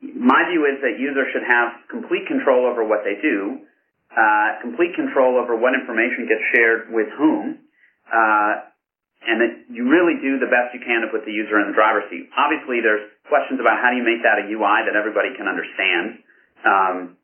My 0.00 0.46
view 0.48 0.64
is 0.64 0.78
that 0.80 0.96
users 0.96 1.26
should 1.34 1.44
have 1.44 1.74
complete 1.90 2.24
control 2.30 2.64
over 2.64 2.86
what 2.86 3.02
they 3.02 3.18
do, 3.20 3.66
uh, 4.14 4.62
complete 4.62 4.94
control 4.94 5.36
over 5.36 5.58
what 5.58 5.74
information 5.74 6.30
gets 6.30 6.44
shared 6.54 6.88
with 6.94 7.10
whom, 7.18 7.58
uh, 8.08 8.70
and 9.26 9.36
that 9.42 9.52
you 9.68 9.90
really 9.90 10.16
do 10.22 10.38
the 10.38 10.46
best 10.46 10.70
you 10.72 10.80
can 10.80 11.02
to 11.02 11.10
put 11.10 11.26
the 11.26 11.34
user 11.34 11.58
in 11.58 11.68
the 11.68 11.76
driver's 11.76 12.06
seat. 12.08 12.30
Obviously, 12.38 12.78
there's 12.78 13.02
questions 13.26 13.58
about 13.58 13.82
how 13.82 13.90
do 13.90 13.98
you 13.98 14.06
make 14.06 14.22
that 14.22 14.38
a 14.38 14.46
UI 14.46 14.86
that 14.86 14.94
everybody 14.94 15.34
can 15.34 15.50
understand. 15.50 16.22
Um, 16.62 17.17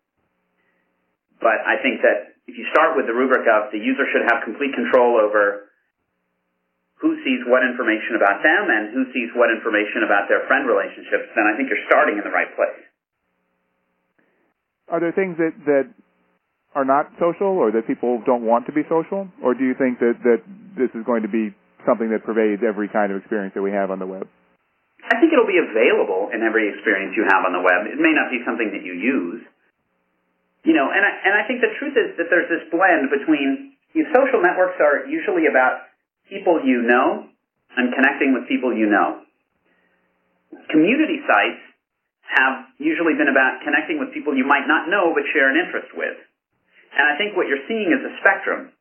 but 1.45 1.61
I 1.61 1.77
think 1.85 2.01
that 2.01 2.41
if 2.49 2.57
you 2.57 2.65
start 2.73 2.97
with 2.97 3.05
the 3.05 3.13
rubric 3.13 3.45
of 3.45 3.69
the 3.69 3.77
user 3.77 4.09
should 4.09 4.25
have 4.25 4.41
complete 4.49 4.73
control 4.73 5.21
over 5.21 5.69
who 7.05 7.21
sees 7.21 7.45
what 7.45 7.61
information 7.61 8.17
about 8.17 8.41
them 8.41 8.73
and 8.73 8.97
who 8.97 9.05
sees 9.13 9.29
what 9.37 9.53
information 9.53 10.09
about 10.09 10.25
their 10.33 10.49
friend 10.49 10.65
relationships, 10.65 11.29
then 11.37 11.45
I 11.45 11.53
think 11.53 11.69
you're 11.69 11.85
starting 11.85 12.17
in 12.17 12.25
the 12.25 12.33
right 12.33 12.49
place. 12.57 12.81
Are 14.89 15.05
there 15.05 15.13
things 15.13 15.37
that, 15.37 15.53
that 15.69 15.87
are 16.73 16.89
not 16.89 17.13
social 17.21 17.61
or 17.61 17.69
that 17.77 17.85
people 17.85 18.25
don't 18.25 18.49
want 18.49 18.65
to 18.67 18.73
be 18.73 18.89
social? 18.89 19.29
Or 19.45 19.53
do 19.53 19.69
you 19.69 19.77
think 19.77 20.01
that, 20.01 20.17
that 20.25 20.41
this 20.81 20.89
is 20.97 21.05
going 21.05 21.29
to 21.29 21.33
be 21.33 21.53
something 21.85 22.09
that 22.09 22.25
pervades 22.25 22.65
every 22.65 22.89
kind 22.89 23.13
of 23.13 23.21
experience 23.21 23.53
that 23.53 23.65
we 23.65 23.73
have 23.73 23.93
on 23.93 24.01
the 24.01 24.09
web? 24.09 24.25
I 25.05 25.21
think 25.21 25.33
it'll 25.37 25.49
be 25.49 25.61
available 25.61 26.33
in 26.33 26.41
every 26.41 26.73
experience 26.73 27.13
you 27.17 27.29
have 27.29 27.45
on 27.45 27.53
the 27.53 27.61
web. 27.61 27.85
It 27.85 28.01
may 28.01 28.17
not 28.17 28.33
be 28.33 28.41
something 28.49 28.73
that 28.73 28.81
you 28.81 28.97
use. 28.97 29.45
You 30.65 30.73
know, 30.73 30.89
and 30.89 31.05
I, 31.05 31.13
and 31.29 31.33
I 31.37 31.45
think 31.45 31.61
the 31.61 31.77
truth 31.77 31.93
is 31.93 32.17
that 32.17 32.33
there's 32.33 32.49
this 32.49 32.65
blend 32.73 33.13
between 33.13 33.77
you 33.93 34.09
know, 34.09 34.11
social 34.17 34.41
networks 34.41 34.81
are 34.81 35.05
usually 35.05 35.45
about 35.45 35.85
people 36.29 36.61
you 36.65 36.81
know 36.81 37.29
and 37.77 37.93
connecting 37.93 38.33
with 38.33 38.49
people 38.49 38.73
you 38.73 38.89
know. 38.89 39.21
Community 40.73 41.21
sites 41.29 41.61
have 42.33 42.65
usually 42.81 43.13
been 43.13 43.29
about 43.29 43.61
connecting 43.61 44.01
with 44.01 44.17
people 44.17 44.33
you 44.33 44.49
might 44.49 44.65
not 44.65 44.89
know 44.89 45.13
but 45.13 45.29
share 45.37 45.53
an 45.53 45.61
interest 45.61 45.93
with. 45.93 46.17
And 46.97 47.05
I 47.05 47.21
think 47.21 47.37
what 47.37 47.45
you're 47.45 47.63
seeing 47.69 47.93
is 47.93 48.01
a 48.01 48.17
spectrum. 48.25 48.73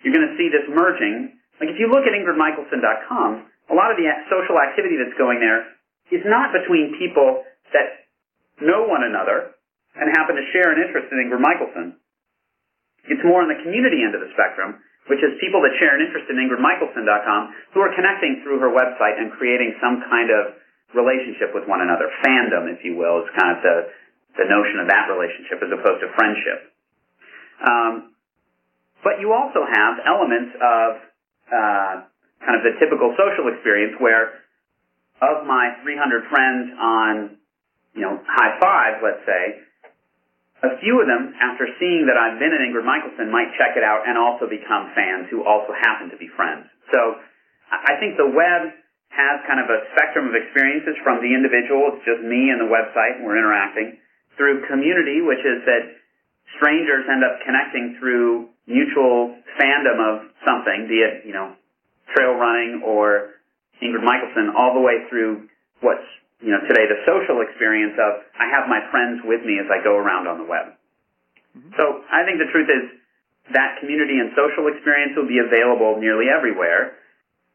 You're 0.00 0.16
going 0.16 0.32
to 0.32 0.36
see 0.40 0.48
this 0.48 0.64
merging 0.72 1.36
like 1.60 1.72
if 1.72 1.80
you 1.80 1.88
look 1.88 2.04
at 2.04 2.12
ingridmichaelson.com, 2.12 3.28
a 3.72 3.74
lot 3.74 3.88
of 3.88 3.96
the 3.96 4.08
social 4.28 4.60
activity 4.60 5.00
that's 5.00 5.16
going 5.16 5.40
there 5.40 5.68
is 6.12 6.24
not 6.24 6.52
between 6.52 6.96
people 7.00 7.44
that 7.72 8.08
know 8.60 8.84
one 8.88 9.04
another 9.04 9.55
and 9.96 10.12
happen 10.12 10.36
to 10.36 10.44
share 10.52 10.72
an 10.72 10.78
interest 10.80 11.08
in 11.08 11.16
Ingrid 11.18 11.40
Michaelson. 11.40 11.96
It's 13.06 13.22
more 13.22 13.40
on 13.42 13.48
the 13.48 13.58
community 13.62 14.02
end 14.02 14.14
of 14.18 14.22
the 14.22 14.30
spectrum, 14.34 14.82
which 15.06 15.22
is 15.22 15.38
people 15.38 15.62
that 15.62 15.72
share 15.78 15.94
an 15.94 16.02
interest 16.02 16.26
in 16.26 16.36
ingridmichaelson.com 16.36 17.42
who 17.74 17.80
are 17.80 17.94
connecting 17.94 18.42
through 18.42 18.58
her 18.58 18.70
website 18.70 19.14
and 19.18 19.30
creating 19.38 19.78
some 19.78 20.02
kind 20.10 20.30
of 20.34 20.58
relationship 20.94 21.54
with 21.54 21.66
one 21.70 21.82
another. 21.82 22.10
Fandom, 22.26 22.66
if 22.70 22.82
you 22.82 22.98
will, 22.98 23.22
is 23.22 23.30
kind 23.38 23.54
of 23.54 23.58
the, 23.62 23.76
the 24.42 24.46
notion 24.50 24.82
of 24.82 24.90
that 24.90 25.06
relationship 25.06 25.62
as 25.62 25.70
opposed 25.70 26.02
to 26.02 26.10
friendship. 26.18 26.58
Um, 27.62 27.92
but 29.06 29.22
you 29.22 29.30
also 29.30 29.62
have 29.62 30.02
elements 30.02 30.52
of 30.58 30.88
uh, 31.46 31.94
kind 32.42 32.56
of 32.58 32.66
the 32.66 32.74
typical 32.82 33.14
social 33.14 33.46
experience 33.54 33.94
where 34.02 34.42
of 35.22 35.46
my 35.46 35.78
300 35.86 36.26
friends 36.28 36.74
on, 36.74 37.38
you 37.94 38.02
know, 38.02 38.18
Hi5, 38.18 39.00
let's 39.00 39.22
say, 39.24 39.62
a 40.64 40.80
few 40.80 40.96
of 41.00 41.06
them, 41.06 41.36
after 41.36 41.68
seeing 41.76 42.08
that 42.08 42.16
I've 42.16 42.40
been 42.40 42.52
at 42.52 42.64
Ingrid 42.64 42.86
Michaelson, 42.88 43.28
might 43.28 43.52
check 43.60 43.76
it 43.76 43.84
out 43.84 44.08
and 44.08 44.16
also 44.16 44.48
become 44.48 44.88
fans 44.96 45.28
who 45.28 45.44
also 45.44 45.76
happen 45.76 46.08
to 46.08 46.16
be 46.16 46.32
friends. 46.32 46.64
So 46.88 47.20
I 47.68 48.00
think 48.00 48.16
the 48.16 48.30
web 48.30 48.72
has 49.12 49.36
kind 49.44 49.60
of 49.60 49.68
a 49.68 49.84
spectrum 49.92 50.28
of 50.28 50.34
experiences 50.36 50.96
from 51.04 51.20
the 51.20 51.32
individual, 51.32 51.92
it's 51.96 52.04
just 52.04 52.24
me 52.24 52.52
and 52.52 52.60
the 52.60 52.68
website 52.68 53.20
and 53.20 53.24
we're 53.24 53.40
interacting, 53.40 54.00
through 54.36 54.64
community, 54.68 55.24
which 55.24 55.40
is 55.40 55.64
that 55.64 55.96
strangers 56.60 57.08
end 57.08 57.24
up 57.24 57.40
connecting 57.44 57.96
through 57.98 58.48
mutual 58.68 59.36
fandom 59.56 59.96
of 60.00 60.14
something, 60.44 60.86
be 60.88 61.00
it, 61.00 61.24
you 61.24 61.32
know, 61.32 61.56
trail 62.14 62.36
running 62.36 62.84
or 62.84 63.40
Ingrid 63.80 64.04
Michaelson, 64.04 64.52
all 64.56 64.74
the 64.74 64.80
way 64.80 65.04
through 65.08 65.48
what's, 65.80 66.04
you 66.40 66.52
know, 66.52 66.60
today 66.68 66.84
the 66.84 67.00
social 67.08 67.40
experience 67.40 67.96
of 67.96 68.24
I 68.36 68.52
have 68.52 68.68
my 68.68 68.84
friends 68.92 69.24
with 69.24 69.40
me 69.44 69.56
as 69.56 69.68
I 69.72 69.80
go 69.80 69.96
around 69.96 70.28
on 70.28 70.36
the 70.36 70.48
web. 70.48 70.76
Mm-hmm. 71.56 71.72
So 71.80 72.04
I 72.12 72.24
think 72.28 72.36
the 72.36 72.50
truth 72.52 72.68
is 72.68 72.84
that 73.56 73.80
community 73.80 74.20
and 74.20 74.34
social 74.36 74.68
experience 74.68 75.16
will 75.16 75.30
be 75.30 75.40
available 75.40 75.96
nearly 75.96 76.28
everywhere. 76.28 76.98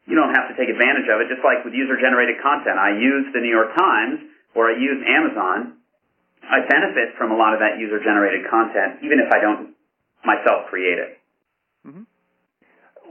You 0.08 0.18
don't 0.18 0.34
have 0.34 0.50
to 0.50 0.54
take 0.58 0.66
advantage 0.66 1.06
of 1.06 1.22
it, 1.22 1.30
just 1.30 1.46
like 1.46 1.62
with 1.62 1.78
user 1.78 1.94
generated 1.94 2.42
content. 2.42 2.74
I 2.74 2.98
use 2.98 3.30
the 3.30 3.38
New 3.38 3.52
York 3.52 3.70
Times 3.78 4.18
or 4.58 4.72
I 4.72 4.74
use 4.74 4.98
Amazon. 5.06 5.78
I 6.42 6.66
benefit 6.66 7.14
from 7.14 7.30
a 7.30 7.38
lot 7.38 7.54
of 7.54 7.62
that 7.62 7.78
user 7.78 8.02
generated 8.02 8.50
content, 8.50 8.98
even 9.06 9.22
if 9.22 9.30
I 9.30 9.38
don't 9.38 9.78
myself 10.26 10.66
create 10.66 10.98
it. 10.98 11.22
Mm-hmm. 11.86 12.02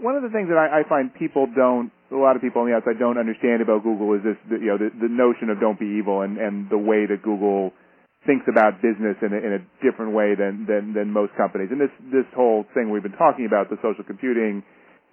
One 0.03 0.19
of 0.19 0.23
the 0.23 0.33
things 0.35 0.49
that 0.49 0.59
I, 0.59 0.81
I 0.81 0.89
find 0.89 1.13
people 1.15 1.47
don't, 1.47 1.91
a 2.11 2.19
lot 2.19 2.35
of 2.35 2.41
people 2.41 2.61
on 2.61 2.69
the 2.69 2.75
outside 2.75 2.99
don't 2.99 3.17
understand 3.17 3.61
about 3.61 3.83
Google 3.83 4.13
is 4.13 4.21
this, 4.23 4.37
you 4.51 4.67
know, 4.67 4.77
the, 4.77 4.91
the 4.91 5.07
notion 5.07 5.49
of 5.49 5.59
don't 5.59 5.79
be 5.79 5.87
evil 5.99 6.21
and, 6.21 6.37
and 6.37 6.69
the 6.69 6.77
way 6.77 7.07
that 7.07 7.23
Google 7.23 7.71
thinks 8.27 8.45
about 8.45 8.83
business 8.83 9.17
in 9.23 9.33
a, 9.33 9.39
in 9.39 9.51
a 9.57 9.61
different 9.81 10.13
way 10.13 10.35
than, 10.35 10.67
than, 10.67 10.93
than 10.93 11.09
most 11.09 11.33
companies. 11.39 11.71
And 11.71 11.79
this, 11.79 11.93
this 12.11 12.27
whole 12.35 12.67
thing 12.75 12.91
we've 12.91 13.01
been 13.01 13.17
talking 13.17 13.47
about, 13.47 13.71
the 13.71 13.79
social 13.81 14.03
computing, 14.05 14.61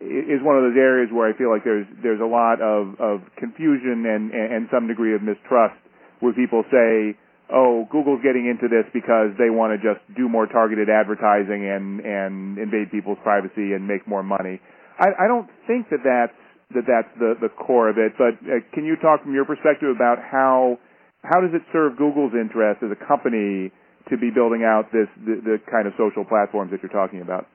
is 0.02 0.38
one 0.44 0.58
of 0.58 0.62
those 0.62 0.78
areas 0.78 1.08
where 1.10 1.26
I 1.26 1.34
feel 1.34 1.50
like 1.50 1.64
there's, 1.64 1.86
there's 2.02 2.20
a 2.20 2.28
lot 2.28 2.60
of, 2.60 3.00
of 3.00 3.22
confusion 3.38 4.04
and, 4.06 4.30
and 4.30 4.68
some 4.70 4.86
degree 4.86 5.14
of 5.14 5.22
mistrust 5.22 5.78
where 6.20 6.34
people 6.34 6.62
say, 6.70 7.16
oh, 7.52 7.88
Google's 7.90 8.20
getting 8.22 8.46
into 8.46 8.68
this 8.68 8.84
because 8.92 9.32
they 9.38 9.50
want 9.50 9.72
to 9.72 9.78
just 9.80 10.04
do 10.16 10.28
more 10.28 10.46
targeted 10.46 10.88
advertising 10.90 11.64
and 11.64 12.00
and 12.00 12.58
invade 12.58 12.90
people's 12.90 13.18
privacy 13.22 13.72
and 13.72 13.86
make 13.88 14.06
more 14.06 14.22
money. 14.22 14.60
I, 14.98 15.24
I 15.24 15.28
don't 15.28 15.48
think 15.66 15.88
that 15.90 16.04
that's 16.04 16.36
that 16.74 16.84
that's 16.84 17.08
the 17.16 17.34
the 17.40 17.48
core 17.48 17.88
of 17.88 17.96
it. 17.96 18.12
But 18.18 18.36
uh, 18.44 18.60
can 18.74 18.84
you 18.84 18.96
talk 19.00 19.22
from 19.22 19.32
your 19.32 19.44
perspective 19.44 19.88
about 19.88 20.18
how 20.20 20.78
how 21.24 21.40
does 21.40 21.52
it 21.54 21.62
serve 21.72 21.96
Google's 21.96 22.32
interest 22.36 22.84
as 22.84 22.92
a 22.92 23.00
company 23.08 23.72
to 24.08 24.14
be 24.16 24.30
building 24.30 24.64
out 24.64 24.92
this 24.92 25.08
the, 25.24 25.40
the 25.40 25.56
kind 25.70 25.88
of 25.88 25.96
social 25.96 26.24
platforms 26.24 26.70
that 26.72 26.84
you're 26.84 26.92
talking 26.92 27.20
about? 27.20 27.48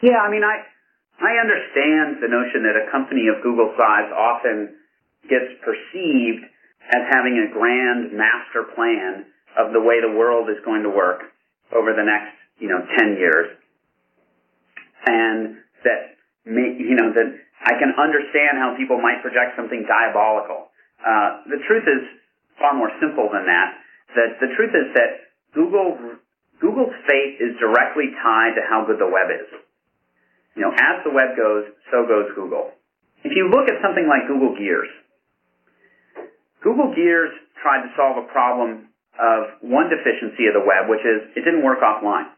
Yeah, 0.00 0.20
I 0.24 0.30
mean, 0.32 0.42
I 0.42 0.64
I 1.20 1.38
understand 1.38 2.24
the 2.24 2.30
notion 2.32 2.64
that 2.64 2.74
a 2.74 2.90
company 2.90 3.28
of 3.28 3.42
Google 3.44 3.70
size 3.76 4.10
often 4.10 4.74
gets 5.28 5.60
perceived 5.62 6.44
as 6.92 7.02
having 7.12 7.38
a 7.40 7.48
grand 7.52 8.12
master 8.12 8.68
plan 8.74 9.24
of 9.56 9.72
the 9.72 9.80
way 9.80 10.00
the 10.00 10.12
world 10.12 10.50
is 10.50 10.58
going 10.64 10.82
to 10.82 10.90
work 10.90 11.22
over 11.72 11.94
the 11.94 12.02
next, 12.02 12.34
you 12.58 12.68
know, 12.68 12.82
10 12.98 13.16
years. 13.16 13.56
And 15.06 15.56
that, 15.84 16.18
you 16.44 16.96
know, 16.96 17.12
that 17.12 17.28
I 17.64 17.80
can 17.80 17.96
understand 17.96 18.60
how 18.60 18.76
people 18.76 19.00
might 19.00 19.24
project 19.24 19.56
something 19.56 19.88
diabolical. 19.88 20.68
Uh, 21.00 21.48
the 21.48 21.60
truth 21.64 21.88
is 21.88 22.02
far 22.60 22.76
more 22.76 22.92
simple 23.00 23.32
than 23.32 23.48
that. 23.48 23.80
That 24.14 24.30
the 24.38 24.52
truth 24.54 24.76
is 24.76 24.92
that 24.94 25.32
Google, 25.56 25.96
Google's 26.60 26.92
fate 27.08 27.40
is 27.40 27.56
directly 27.56 28.12
tied 28.20 28.54
to 28.60 28.62
how 28.68 28.84
good 28.84 29.00
the 29.00 29.08
web 29.08 29.32
is. 29.32 29.48
You 30.54 30.62
know, 30.68 30.72
as 30.76 31.02
the 31.02 31.10
web 31.10 31.34
goes, 31.34 31.72
so 31.90 32.06
goes 32.06 32.30
Google. 32.36 32.76
If 33.24 33.32
you 33.34 33.48
look 33.48 33.66
at 33.66 33.80
something 33.80 34.06
like 34.06 34.28
Google 34.28 34.54
Gears, 34.54 34.92
Google 36.62 36.94
Gears 36.94 37.32
tried 37.64 37.82
to 37.88 37.90
solve 37.96 38.20
a 38.20 38.28
problem 38.28 38.92
of 39.16 39.64
one 39.64 39.88
deficiency 39.88 40.46
of 40.46 40.54
the 40.54 40.62
web, 40.62 40.86
which 40.92 41.02
is 41.02 41.32
it 41.34 41.42
didn't 41.42 41.64
work 41.64 41.80
offline. 41.80 42.28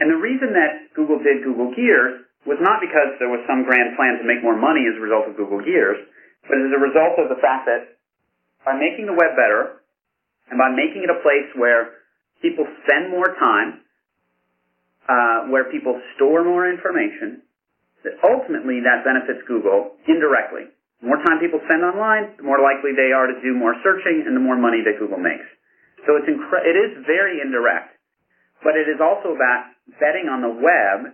And 0.00 0.08
the 0.08 0.16
reason 0.16 0.56
that 0.56 0.96
Google 0.96 1.18
did 1.18 1.44
Google 1.44 1.74
Gears 1.76 2.24
was 2.48 2.56
not 2.60 2.80
because 2.80 3.20
there 3.20 3.28
was 3.28 3.44
some 3.44 3.68
grand 3.68 3.96
plan 3.96 4.16
to 4.16 4.24
make 4.24 4.40
more 4.40 4.56
money 4.56 4.84
as 4.88 4.96
a 4.96 5.02
result 5.02 5.28
of 5.28 5.36
Google 5.36 5.60
Gears, 5.60 6.00
but 6.48 6.56
as 6.56 6.72
a 6.72 6.80
result 6.80 7.20
of 7.20 7.28
the 7.28 7.40
fact 7.40 7.68
that 7.68 8.00
by 8.64 8.76
making 8.76 9.04
the 9.04 9.16
web 9.16 9.36
better 9.36 9.84
and 10.48 10.56
by 10.56 10.72
making 10.72 11.04
it 11.04 11.10
a 11.12 11.20
place 11.20 11.48
where 11.56 12.00
people 12.40 12.64
spend 12.84 13.12
more 13.12 13.36
time, 13.36 13.84
uh, 15.08 15.38
where 15.52 15.68
people 15.68 16.00
store 16.16 16.44
more 16.44 16.68
information, 16.68 17.44
that 18.04 18.16
ultimately 18.24 18.80
that 18.80 19.04
benefits 19.04 19.44
Google 19.44 20.00
indirectly. 20.08 20.72
The 21.04 21.06
more 21.12 21.20
time 21.20 21.40
people 21.40 21.60
spend 21.68 21.84
online, 21.84 22.36
the 22.40 22.44
more 22.44 22.60
likely 22.60 22.96
they 22.96 23.12
are 23.12 23.28
to 23.28 23.36
do 23.40 23.52
more 23.52 23.76
searching 23.84 24.24
and 24.24 24.36
the 24.36 24.40
more 24.40 24.56
money 24.56 24.80
that 24.84 24.96
Google 24.96 25.20
makes. 25.20 25.44
So 26.08 26.16
it's 26.16 26.28
incre- 26.28 26.64
it 26.64 26.76
is 26.76 27.04
very 27.04 27.44
indirect, 27.44 27.92
but 28.64 28.76
it 28.76 28.88
is 28.88 29.00
also 29.00 29.36
about 29.36 29.72
betting 30.00 30.32
on 30.32 30.40
the 30.40 30.52
web 30.52 31.12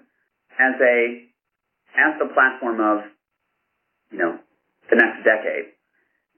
as 0.59 0.75
a 0.81 1.27
as 1.97 2.13
the 2.21 2.29
platform 2.33 2.81
of 2.81 3.05
you 4.13 4.19
know 4.19 4.39
the 4.91 4.97
next 4.97 5.25
decade. 5.25 5.73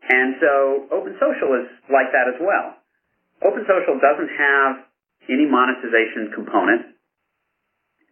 And 0.08 0.36
so 0.40 0.88
Open 0.94 1.14
Social 1.20 1.52
is 1.58 1.68
like 1.90 2.10
that 2.14 2.30
as 2.32 2.38
well. 2.40 2.78
Open 3.42 3.66
Social 3.68 3.98
doesn't 4.00 4.32
have 4.38 4.88
any 5.28 5.44
monetization 5.44 6.32
component. 6.34 6.96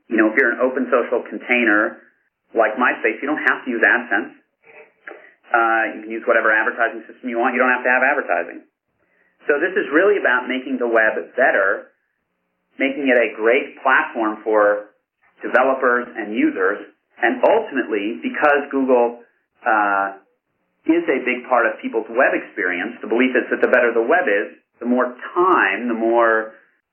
you 0.09 0.17
know, 0.17 0.31
if 0.31 0.39
you're 0.39 0.55
an 0.55 0.63
open 0.63 0.87
social 0.91 1.23
container 1.27 1.99
like 2.55 2.79
MySpace, 2.79 3.19
you 3.21 3.27
don't 3.27 3.43
have 3.43 3.65
to 3.67 3.69
use 3.71 3.83
AdSense. 3.83 4.33
Uh, 5.47 5.83
you 5.95 6.01
can 6.03 6.11
use 6.11 6.25
whatever 6.27 6.51
advertising 6.51 7.03
system 7.11 7.27
you 7.31 7.39
want. 7.39 7.55
You 7.55 7.61
don't 7.63 7.71
have 7.75 7.83
to 7.83 7.91
have 7.91 8.03
advertising. 8.03 8.67
So 9.47 9.59
this 9.63 9.75
is 9.79 9.87
really 9.95 10.19
about 10.19 10.47
making 10.51 10.79
the 10.79 10.87
web 10.87 11.19
better, 11.39 11.95
making 12.79 13.07
it 13.07 13.19
a 13.19 13.35
great 13.35 13.79
platform 13.83 14.43
for 14.43 14.91
developers 15.43 16.09
and 16.17 16.33
users, 16.33 16.93
and 17.23 17.41
ultimately, 17.45 18.21
because 18.23 18.69
Google 18.71 19.21
uh, 19.65 20.21
is 20.87 21.05
a 21.09 21.19
big 21.25 21.49
part 21.49 21.67
of 21.67 21.81
people's 21.81 22.07
web 22.09 22.33
experience, 22.37 23.01
the 23.01 23.09
belief 23.09 23.33
is 23.35 23.49
that 23.51 23.61
the 23.61 23.73
better 23.73 23.93
the 23.93 24.05
web 24.05 24.29
is, 24.29 24.57
the 24.81 24.87
more 24.87 25.17
time, 25.35 25.89
the 25.89 25.97
more 25.97 26.53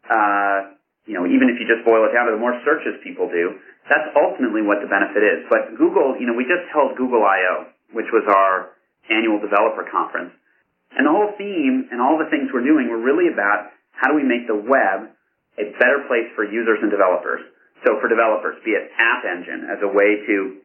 uh, 0.10 0.74
you 1.06 1.16
know, 1.16 1.28
even 1.28 1.52
if 1.52 1.60
you 1.60 1.68
just 1.68 1.84
boil 1.84 2.08
it 2.08 2.16
down 2.16 2.32
to 2.32 2.34
the 2.36 2.40
more 2.40 2.56
searches 2.64 2.96
people 3.04 3.28
do, 3.28 3.60
that's 3.92 4.08
ultimately 4.16 4.64
what 4.64 4.80
the 4.80 4.88
benefit 4.88 5.20
is. 5.20 5.44
But 5.52 5.76
Google, 5.76 6.16
you 6.16 6.24
know, 6.24 6.36
we 6.36 6.48
just 6.48 6.64
held 6.72 6.96
Google 6.96 7.28
I/O, 7.28 7.68
which 7.92 8.08
was 8.16 8.24
our 8.32 8.72
annual 9.12 9.44
developer 9.44 9.84
conference, 9.92 10.32
and 10.96 11.04
the 11.04 11.12
whole 11.12 11.36
theme 11.36 11.92
and 11.92 12.00
all 12.00 12.16
the 12.16 12.32
things 12.32 12.48
we're 12.56 12.64
doing 12.64 12.88
were 12.88 13.04
really 13.04 13.28
about 13.28 13.76
how 13.92 14.08
do 14.12 14.16
we 14.16 14.24
make 14.24 14.48
the 14.48 14.56
web 14.56 15.12
a 15.60 15.66
better 15.76 16.08
place 16.08 16.32
for 16.40 16.48
users 16.48 16.80
and 16.82 16.90
developers. 16.90 17.44
So 17.84 18.00
for 18.00 18.08
developers, 18.08 18.60
be 18.64 18.72
it 18.72 18.92
App 18.96 19.28
Engine 19.28 19.68
as 19.68 19.80
a 19.84 19.92
way 19.92 20.24
to 20.24 20.64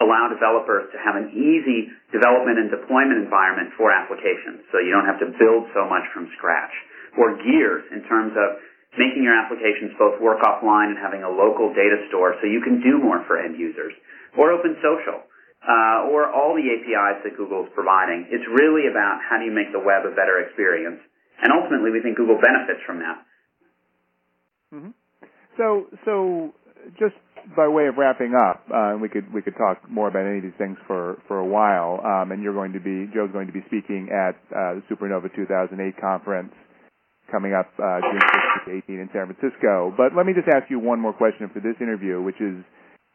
allow 0.00 0.28
developers 0.32 0.88
to 0.92 0.98
have 1.00 1.16
an 1.16 1.32
easy 1.32 1.92
development 2.12 2.56
and 2.56 2.68
deployment 2.72 3.20
environment 3.20 3.72
for 3.76 3.92
applications, 3.92 4.64
so 4.72 4.80
you 4.80 4.92
don't 4.92 5.08
have 5.08 5.20
to 5.20 5.28
build 5.36 5.68
so 5.76 5.84
much 5.84 6.04
from 6.16 6.28
scratch. 6.36 6.72
Or 7.16 7.36
Gears 7.36 7.84
in 7.92 8.04
terms 8.08 8.32
of 8.32 8.56
making 8.96 9.24
your 9.24 9.36
applications 9.36 9.92
both 10.00 10.16
work 10.20 10.40
offline 10.44 10.92
and 10.92 10.98
having 11.00 11.24
a 11.24 11.28
local 11.28 11.72
data 11.72 12.00
store 12.08 12.36
so 12.40 12.48
you 12.48 12.60
can 12.64 12.80
do 12.80 13.00
more 13.00 13.24
for 13.28 13.36
end 13.36 13.56
users. 13.60 13.92
Or 14.36 14.52
open 14.52 14.76
social. 14.80 15.20
Uh, 15.62 16.10
or 16.10 16.26
all 16.26 16.58
the 16.58 16.66
APIs 16.66 17.22
that 17.22 17.36
Google 17.36 17.62
is 17.62 17.70
providing. 17.70 18.26
It's 18.34 18.42
really 18.50 18.90
about 18.90 19.22
how 19.22 19.38
do 19.38 19.46
you 19.46 19.54
make 19.54 19.70
the 19.70 19.78
web 19.78 20.02
a 20.02 20.10
better 20.10 20.42
experience. 20.42 20.98
And 21.38 21.54
ultimately, 21.54 21.94
we 21.94 22.02
think 22.02 22.16
Google 22.16 22.40
benefits 22.40 22.82
from 22.82 22.98
that. 22.98 23.16
Mm-hmm. 24.74 24.90
So, 25.56 25.86
so 26.04 26.52
just 26.98 27.14
by 27.56 27.68
way 27.68 27.86
of 27.86 27.96
wrapping 27.96 28.34
up, 28.34 28.64
uh, 28.72 28.96
we 29.00 29.08
could 29.08 29.32
we 29.32 29.42
could 29.42 29.56
talk 29.56 29.82
more 29.90 30.08
about 30.08 30.26
any 30.26 30.38
of 30.38 30.42
these 30.44 30.58
things 30.58 30.78
for 30.86 31.18
for 31.28 31.38
a 31.38 31.46
while. 31.46 32.00
Um, 32.04 32.32
and 32.32 32.42
you're 32.42 32.54
going 32.54 32.72
to 32.72 32.80
be 32.80 33.10
Joe's 33.12 33.32
going 33.32 33.46
to 33.46 33.52
be 33.52 33.62
speaking 33.66 34.08
at 34.12 34.36
uh, 34.54 34.78
the 34.78 34.82
Supernova 34.90 35.34
2008 35.34 35.76
conference 36.00 36.52
coming 37.30 37.54
up 37.54 37.72
uh, 37.78 38.00
June 38.00 38.20
16 38.66 38.80
to 38.80 38.82
18 38.84 39.00
in 39.00 39.08
San 39.12 39.24
Francisco. 39.32 39.92
But 39.96 40.14
let 40.16 40.26
me 40.26 40.32
just 40.36 40.48
ask 40.48 40.70
you 40.70 40.78
one 40.78 41.00
more 41.00 41.12
question 41.12 41.48
for 41.52 41.60
this 41.60 41.76
interview, 41.80 42.20
which 42.20 42.40
is 42.40 42.60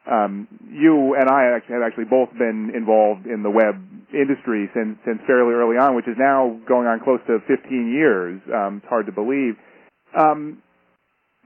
um, 0.10 0.48
you 0.72 1.16
and 1.20 1.30
I 1.30 1.56
actually 1.56 1.76
have 1.76 1.86
actually 1.86 2.10
both 2.10 2.32
been 2.34 2.72
involved 2.74 3.28
in 3.28 3.44
the 3.44 3.52
web 3.52 3.76
industry 4.14 4.70
since 4.74 4.98
since 5.06 5.20
fairly 5.28 5.54
early 5.54 5.78
on, 5.78 5.96
which 5.96 6.08
is 6.08 6.16
now 6.18 6.60
going 6.68 6.88
on 6.88 7.00
close 7.04 7.20
to 7.28 7.40
15 7.46 7.94
years. 7.94 8.42
Um, 8.48 8.82
it's 8.82 8.90
hard 8.90 9.06
to 9.08 9.12
believe. 9.12 9.56
Um, 10.18 10.64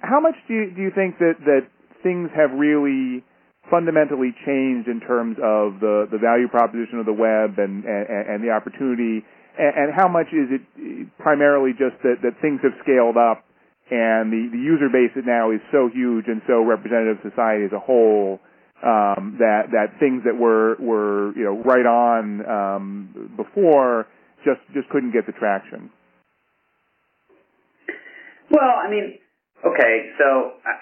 how 0.02 0.20
much 0.20 0.36
do 0.48 0.54
you, 0.54 0.72
do 0.76 0.82
you 0.82 0.92
think 0.94 1.18
that 1.20 1.38
that 1.46 1.68
things 2.04 2.30
have 2.36 2.52
really 2.52 3.24
fundamentally 3.70 4.34
changed 4.46 4.90
in 4.90 5.00
terms 5.00 5.38
of 5.38 5.80
the 5.80 6.10
the 6.12 6.18
value 6.18 6.48
proposition 6.48 7.00
of 7.00 7.06
the 7.06 7.14
web 7.14 7.58
and 7.58 7.86
and, 7.86 8.06
and 8.10 8.44
the 8.44 8.50
opportunity 8.50 9.24
and, 9.58 9.94
how 9.94 10.08
much 10.08 10.28
is 10.32 10.48
it 10.50 10.64
primarily 11.20 11.72
just 11.72 12.02
that, 12.04 12.24
that 12.24 12.40
things 12.42 12.60
have 12.64 12.72
scaled 12.82 13.18
up 13.18 13.44
and 13.92 14.32
the, 14.32 14.48
the 14.52 14.58
user 14.58 14.88
base 14.88 15.12
now 15.26 15.52
is 15.52 15.60
so 15.72 15.90
huge 15.92 16.26
and 16.28 16.42
so 16.48 16.64
representative 16.64 17.20
of 17.20 17.32
society 17.32 17.66
as 17.66 17.72
a 17.76 17.80
whole 17.80 18.40
um, 18.84 19.38
that 19.38 19.70
that 19.72 20.00
things 20.00 20.24
that 20.26 20.34
were 20.34 20.76
were 20.80 21.36
you 21.38 21.44
know 21.44 21.62
right 21.64 21.86
on 21.86 22.42
um, 22.50 23.32
before 23.38 24.08
just 24.44 24.62
just 24.74 24.90
couldn't 24.90 25.12
get 25.12 25.26
the 25.28 25.34
traction. 25.34 25.92
Well, 28.50 28.74
I 28.84 28.90
mean, 28.90 29.20
okay, 29.66 29.94
so 30.18 30.58
I, 30.66 30.74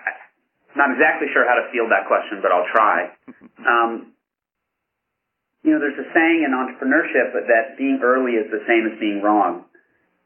I'm 0.71 0.77
not 0.77 0.89
exactly 0.95 1.27
sure 1.33 1.43
how 1.47 1.57
to 1.59 1.67
field 1.71 1.91
that 1.91 2.07
question, 2.07 2.39
but 2.41 2.51
I'll 2.51 2.69
try. 2.71 3.11
Um, 3.59 4.15
you 5.63 5.75
know, 5.75 5.79
there's 5.83 5.99
a 5.99 6.07
saying 6.15 6.47
in 6.47 6.55
entrepreneurship 6.55 7.35
that 7.35 7.75
being 7.75 7.99
early 7.99 8.39
is 8.39 8.47
the 8.47 8.63
same 8.63 8.87
as 8.87 8.95
being 8.99 9.19
wrong. 9.19 9.67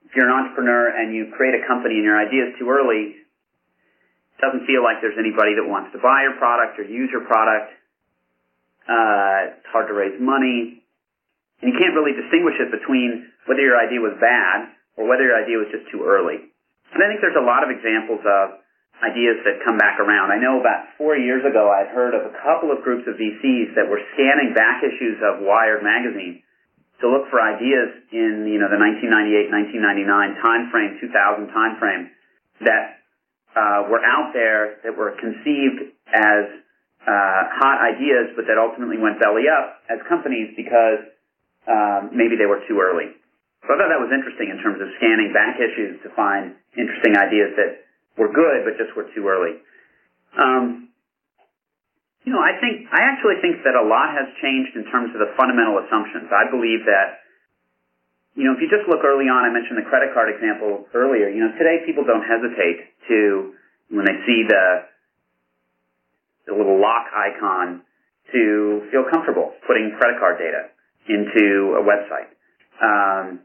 If 0.06 0.14
you're 0.14 0.30
an 0.30 0.36
entrepreneur 0.38 0.94
and 0.94 1.10
you 1.16 1.34
create 1.34 1.58
a 1.58 1.66
company 1.66 1.98
and 1.98 2.06
your 2.06 2.22
idea 2.22 2.54
is 2.54 2.62
too 2.62 2.70
early, 2.70 3.18
it 3.18 4.38
doesn't 4.38 4.70
feel 4.70 4.86
like 4.86 5.02
there's 5.02 5.18
anybody 5.18 5.58
that 5.58 5.66
wants 5.66 5.90
to 5.98 6.00
buy 6.00 6.22
your 6.30 6.38
product 6.38 6.78
or 6.78 6.86
use 6.86 7.10
your 7.10 7.26
product. 7.26 7.74
Uh, 8.86 9.58
it's 9.58 9.70
hard 9.74 9.90
to 9.90 9.98
raise 9.98 10.14
money. 10.22 10.86
And 11.66 11.74
you 11.74 11.76
can't 11.82 11.98
really 11.98 12.14
distinguish 12.14 12.62
it 12.62 12.70
between 12.70 13.34
whether 13.50 13.66
your 13.66 13.82
idea 13.82 14.06
was 14.06 14.14
bad 14.22 14.70
or 15.02 15.10
whether 15.10 15.26
your 15.26 15.40
idea 15.42 15.58
was 15.58 15.74
just 15.74 15.90
too 15.90 16.06
early. 16.06 16.53
And 16.94 17.02
I 17.02 17.10
think 17.10 17.26
there's 17.26 17.38
a 17.38 17.46
lot 17.46 17.66
of 17.66 17.74
examples 17.74 18.22
of 18.22 18.62
ideas 19.02 19.42
that 19.44 19.66
come 19.66 19.82
back 19.82 20.00
around. 20.00 20.32
I 20.32 20.40
know 20.40 20.62
about 20.62 20.94
four 20.96 21.18
years 21.18 21.44
ago 21.44 21.68
I'd 21.74 21.90
heard 21.92 22.14
of 22.14 22.30
a 22.30 22.34
couple 22.46 22.72
of 22.72 22.86
groups 22.86 23.04
of 23.10 23.18
VCs 23.18 23.76
that 23.76 23.90
were 23.90 24.00
scanning 24.14 24.54
back 24.54 24.86
issues 24.86 25.18
of 25.26 25.42
Wired 25.42 25.82
magazine 25.82 26.46
to 27.02 27.10
look 27.10 27.28
for 27.28 27.42
ideas 27.42 28.00
in 28.16 28.48
you 28.48 28.62
know 28.62 28.72
the 28.72 28.80
1998, 28.80 29.52
1999 29.52 30.40
timeframe, 30.40 31.02
2000 31.02 31.52
timeframe 31.52 32.04
that 32.64 33.04
uh, 33.58 33.90
were 33.92 34.00
out 34.06 34.32
there 34.32 34.80
that 34.86 34.96
were 34.96 35.18
conceived 35.20 35.92
as 36.14 36.64
uh, 37.04 37.42
hot 37.60 37.84
ideas, 37.84 38.32
but 38.40 38.48
that 38.48 38.56
ultimately 38.56 38.96
went 38.96 39.20
belly 39.20 39.52
up 39.52 39.84
as 39.92 40.00
companies 40.08 40.56
because 40.56 41.04
um, 41.68 42.16
maybe 42.16 42.40
they 42.40 42.48
were 42.48 42.64
too 42.70 42.80
early. 42.80 43.12
So 43.64 43.72
I 43.72 43.80
thought 43.80 43.92
that 43.96 44.04
was 44.04 44.12
interesting 44.12 44.52
in 44.52 44.60
terms 44.60 44.84
of 44.84 44.92
scanning 45.00 45.32
back 45.32 45.56
issues 45.56 46.04
to 46.04 46.12
find 46.20 46.52
interesting 46.76 47.16
ideas 47.16 47.56
that 47.56 47.88
were 48.20 48.28
good, 48.28 48.68
but 48.68 48.76
just 48.76 48.92
were 48.92 49.08
too 49.16 49.24
early. 49.24 49.64
Um, 50.36 50.92
you 52.28 52.32
know, 52.32 52.44
I 52.44 52.60
think 52.60 52.88
I 52.92 53.08
actually 53.08 53.40
think 53.40 53.64
that 53.64 53.76
a 53.76 53.84
lot 53.84 54.12
has 54.12 54.28
changed 54.44 54.76
in 54.76 54.84
terms 54.92 55.16
of 55.16 55.20
the 55.20 55.32
fundamental 55.40 55.80
assumptions. 55.80 56.28
I 56.32 56.52
believe 56.52 56.84
that, 56.88 57.24
you 58.36 58.48
know, 58.48 58.56
if 58.56 58.60
you 58.64 58.68
just 58.68 58.88
look 58.88 59.04
early 59.04 59.32
on, 59.32 59.48
I 59.48 59.52
mentioned 59.52 59.80
the 59.80 59.88
credit 59.88 60.12
card 60.12 60.32
example 60.32 60.88
earlier. 60.96 61.32
You 61.32 61.48
know, 61.48 61.52
today 61.56 61.84
people 61.88 62.04
don't 62.04 62.24
hesitate 62.24 62.92
to 63.08 63.56
when 63.92 64.04
they 64.04 64.18
see 64.28 64.44
the 64.48 64.92
the 66.48 66.54
little 66.56 66.80
lock 66.80 67.08
icon 67.16 67.84
to 68.32 68.88
feel 68.92 69.04
comfortable 69.08 69.56
putting 69.68 69.96
credit 70.00 70.20
card 70.20 70.40
data 70.40 70.72
into 71.08 71.76
a 71.80 71.84
website. 71.84 72.32
Um, 72.80 73.44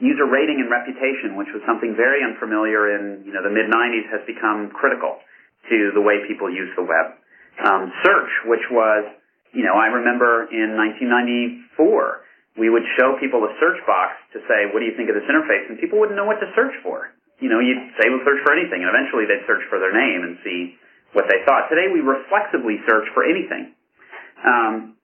user 0.00 0.24
rating 0.24 0.64
and 0.64 0.72
reputation, 0.72 1.36
which 1.36 1.52
was 1.52 1.60
something 1.68 1.92
very 1.92 2.24
unfamiliar 2.24 2.96
in 2.96 3.22
you 3.28 3.32
know 3.36 3.44
the 3.44 3.52
mid 3.52 3.68
90s, 3.68 4.08
has 4.08 4.24
become 4.24 4.72
critical 4.72 5.20
to 5.68 5.92
the 5.92 6.00
way 6.00 6.24
people 6.24 6.48
use 6.48 6.72
the 6.74 6.82
web. 6.82 7.20
Um, 7.60 7.92
search, 8.02 8.32
which 8.48 8.64
was 8.72 9.04
you 9.52 9.62
know 9.62 9.76
I 9.76 9.92
remember 9.92 10.48
in 10.48 10.74
1994 10.74 12.58
we 12.58 12.66
would 12.66 12.82
show 12.98 13.14
people 13.20 13.44
a 13.46 13.52
search 13.62 13.78
box 13.86 14.18
to 14.34 14.42
say 14.50 14.66
what 14.72 14.80
do 14.82 14.88
you 14.88 14.96
think 14.96 15.12
of 15.12 15.14
this 15.14 15.28
interface, 15.28 15.68
and 15.68 15.78
people 15.78 16.00
wouldn't 16.00 16.16
know 16.16 16.26
what 16.26 16.40
to 16.40 16.48
search 16.56 16.74
for. 16.82 17.12
You 17.38 17.48
know, 17.48 17.60
you'd 17.60 17.96
say 17.96 18.10
we'll 18.12 18.24
search 18.26 18.42
for 18.44 18.52
anything, 18.52 18.84
and 18.84 18.88
eventually 18.90 19.24
they'd 19.24 19.44
search 19.48 19.64
for 19.72 19.80
their 19.80 19.96
name 19.96 20.28
and 20.28 20.36
see 20.44 20.76
what 21.16 21.24
they 21.28 21.40
thought. 21.44 21.72
Today 21.72 21.88
we 21.92 22.00
reflexively 22.00 22.80
search 22.88 23.08
for 23.16 23.24
anything. 23.24 23.72
Um, 24.44 24.96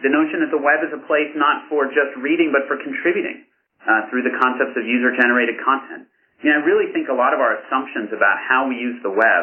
the 0.00 0.08
notion 0.08 0.40
that 0.40 0.52
the 0.52 0.60
web 0.60 0.80
is 0.80 0.92
a 0.96 1.02
place 1.04 1.28
not 1.36 1.68
for 1.68 1.88
just 1.92 2.16
reading 2.16 2.48
but 2.52 2.64
for 2.64 2.80
contributing 2.80 3.44
uh, 3.84 4.08
through 4.08 4.24
the 4.24 4.34
concepts 4.36 4.76
of 4.76 4.84
user-generated 4.84 5.56
content. 5.64 6.08
I 6.08 6.40
mean, 6.44 6.54
I 6.56 6.60
really 6.64 6.92
think 6.92 7.08
a 7.08 7.16
lot 7.16 7.32
of 7.36 7.40
our 7.40 7.60
assumptions 7.64 8.12
about 8.12 8.40
how 8.40 8.68
we 8.68 8.76
use 8.76 8.96
the 9.04 9.12
web 9.12 9.42